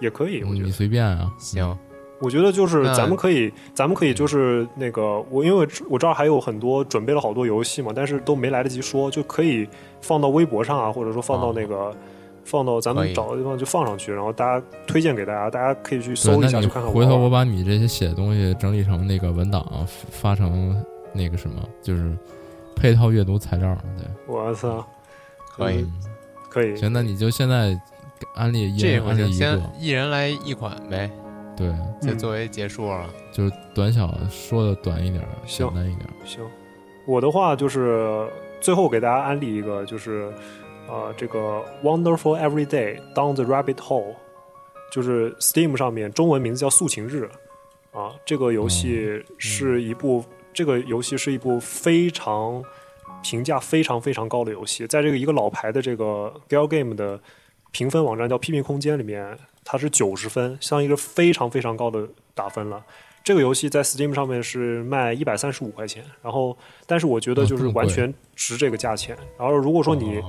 [0.00, 1.30] 也可以，我觉得你随便啊。
[1.38, 1.76] 行。
[2.22, 9.66] 我觉得就是咱们可以，咱们可以就是那个我，因为我这儿还有很多准备了好多游戏嘛，但是都没来得及说，就可以
[10.02, 11.96] 放到微博上啊，或者说放到那个，
[12.50, 16.90] 放到咱们找的地方就放上去，然后大家推荐给大家，大家可以去搜一下，去看看。
[16.90, 19.64] 回头我把你这些写的东西整理成那个文档，
[20.10, 20.76] 发成
[21.12, 22.12] 那个什么，就是
[22.74, 23.78] 配套阅读材料。
[23.96, 24.84] 对，我操，
[25.56, 25.86] 可以，
[26.48, 26.76] 可以。
[26.76, 27.80] 行，那你就现在
[28.34, 31.08] 安利一人安利一个，一人来一款呗。
[31.56, 36.08] 对，就作为结束了，就是短小说的短一点，简单一点。
[36.24, 36.42] 行，
[37.06, 38.26] 我的话就是
[38.60, 40.32] 最后给大家安利一个，就是
[40.90, 44.16] 呃，这个 Wonderful Everyday Down the Rabbit Hole，
[44.90, 47.30] 就是 Steam 上面中文名字叫素琴日
[47.92, 48.12] 啊。
[48.26, 52.62] 这个游戏是一部，这个游戏是一部非常
[53.22, 57.20] 评价非常非常高的游戏，在这个一个老牌的这个 Gal Game 的
[57.70, 59.38] 评分网站叫批评空间里面。
[59.62, 62.82] 它是九十分，像一个非常非常高的打分了。
[63.22, 69.16] 这个游戏在 Steam 上面是卖一百三十五块钱，然后但是我觉得就是完全值这个价钱。
[69.38, 70.20] 然后如果说你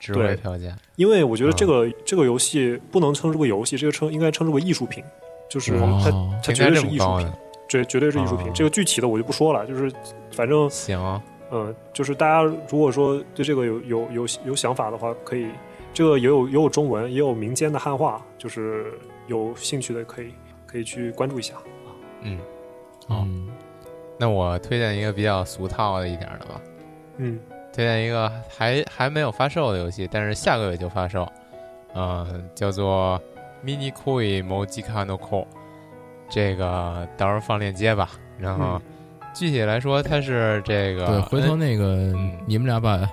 [0.00, 0.36] 对。
[0.36, 5.02] 条件，因为我觉得这个这个游戏不能称之为游戏，这个称应该称之为艺术品，
[5.48, 6.10] 就是它
[6.42, 7.32] 它绝对是艺术品，
[7.68, 8.50] 这绝对是艺术品。
[8.54, 9.92] 这个具体的我就不说了，就是
[10.32, 11.20] 反正行，
[11.50, 15.48] 嗯，就是大家如果说对这个有有有有想法的话，可以。
[15.94, 18.92] 这个也有也有中文，也有民间的汉化，就是
[19.26, 20.32] 有兴趣的可以
[20.64, 21.54] 可以去关注一下。
[21.54, 21.90] 啊。
[22.20, 22.38] 嗯，
[23.08, 23.26] 好，
[24.16, 26.60] 那我推荐一个比较俗套的一点的吧。
[27.16, 27.40] 嗯，
[27.72, 31.30] 推荐一个还还没有发售的游戏，但是下个月就发售，
[31.94, 33.20] 嗯，叫做
[33.66, 35.42] 《Mini Koi Mojika no Ko》，
[36.28, 38.10] 这个到时候放链接吧。
[38.38, 38.80] 然后
[39.34, 42.12] 具体来说，它是这个对，回头那个
[42.46, 43.08] 你们俩把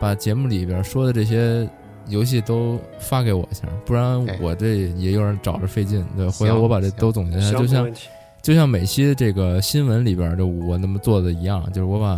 [0.00, 1.68] 把节目里边说的这些
[2.06, 6.04] 游戏都发给我一下，不然我这也有点找着费劲。
[6.16, 7.92] 对，回头我把这都总结下来，就像
[8.40, 12.16] 就像每期这个新闻里边的我那么做的一样，就是我把。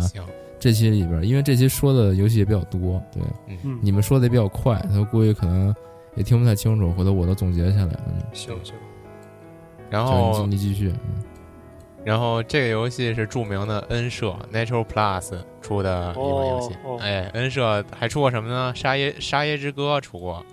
[0.61, 3.23] 这期里边，因为这期说的游戏也比较多，对，
[3.81, 5.73] 你们说的也比较快，他估计可能
[6.13, 7.99] 也听不太清楚，回头我都总结下来。
[8.05, 8.75] 嗯，行行。
[9.89, 10.93] 然后你继续。
[12.05, 16.75] 然后这个游戏是著名的 N 社 Natural Plus 出的一款游戏。
[16.99, 18.71] 哎，N 社还出过什么呢？
[18.75, 20.45] 沙耶沙耶之歌出过。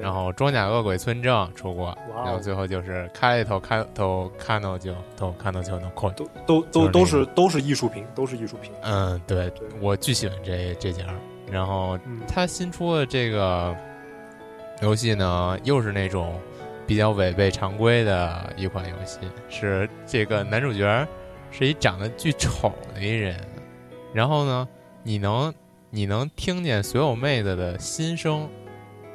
[0.00, 8.70] 然后装甲恶鬼村正出过，然后最后就是开一头开头看到就都看到就能困，都都都都是都是艺术品，都是艺术品。
[8.82, 11.04] 嗯，对，我巨喜欢这这家。
[11.50, 13.76] 然后他新出的这个
[14.80, 16.40] 游戏呢，又是那种
[16.86, 19.18] 比较违背常规的一款游戏，
[19.48, 21.06] 是这个男主角
[21.50, 23.38] 是一长得巨丑的一人，
[24.14, 24.68] 然后呢，
[25.02, 25.52] 你能
[25.90, 28.48] 你能听见所有妹子的心声。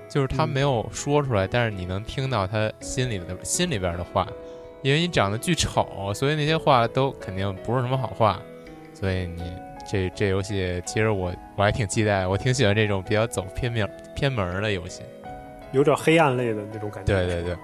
[0.08, 4.28] 就是他没有说出来，但是你能听到他心里的心里边的话，
[4.82, 8.40] 因为你长得巨丑，所以那些话都肯定不是什么好话。
[8.94, 9.54] 所以你
[9.90, 15.04] 这这游戏，其实我我还挺期待，我挺喜欢这种比较走偏面偏门的游戏，
[15.72, 17.14] 有点黑暗类的那种感觉。
[17.14, 17.58] 对对对，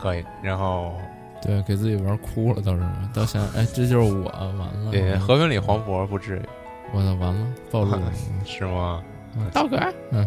[0.00, 0.24] 可以。
[0.42, 0.92] 然后
[1.40, 2.82] 对，给自己玩哭了倒是，
[3.14, 4.90] 倒想哎，这就是我完了。
[4.90, 6.42] 对，和平里黄渤不至于。
[6.92, 8.12] 我操，完了，暴露了，
[8.44, 9.02] 是吗？
[9.52, 9.78] 道哥，
[10.12, 10.26] 嗯，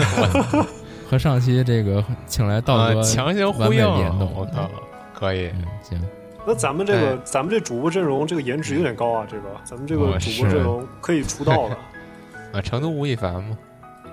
[1.08, 4.70] 和上期这个请来道哥强行呼应，我靠，
[5.14, 5.50] 可以，
[5.82, 6.00] 行。
[6.44, 11.78] 那咱们这个，咱们这主播阵容，这个颜值有点高啊，这个，咱们这个主播阵容可以出道了。
[12.52, 13.56] 啊，成都吴亦凡吗？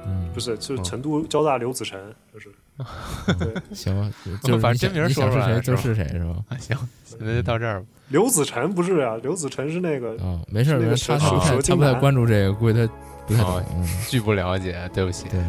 [0.05, 1.99] 嗯，不是，是成都交大刘子晨，
[2.34, 2.49] 就是。
[3.38, 4.13] 对，行，
[4.43, 6.36] 就反正真名说出来，就是谁是吧？
[6.59, 6.78] 行，
[7.20, 7.86] 那就到这儿吧。
[8.07, 12.93] 刘子晨不是啊，刘子晨是那个，啊，没事，没事，他他不太关注这个，估计他。
[13.38, 15.27] 哦，嗯，巨不了解，对不起。
[15.30, 15.39] 对，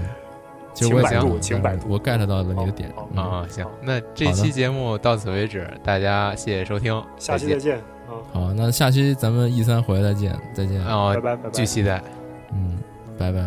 [0.74, 3.46] 其实我想，请百度，我 get 到了你的点啊。
[3.48, 7.80] 行，那这期节目到此为止，大家谢谢收听，下期再见。
[8.32, 10.84] 好，那下期咱们 E 三回来见，再见。
[10.84, 12.02] 哦，拜拜，巨期待。
[12.52, 12.78] 嗯，
[13.18, 13.40] 拜拜。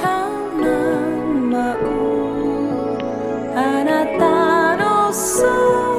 [0.00, 0.08] 花「」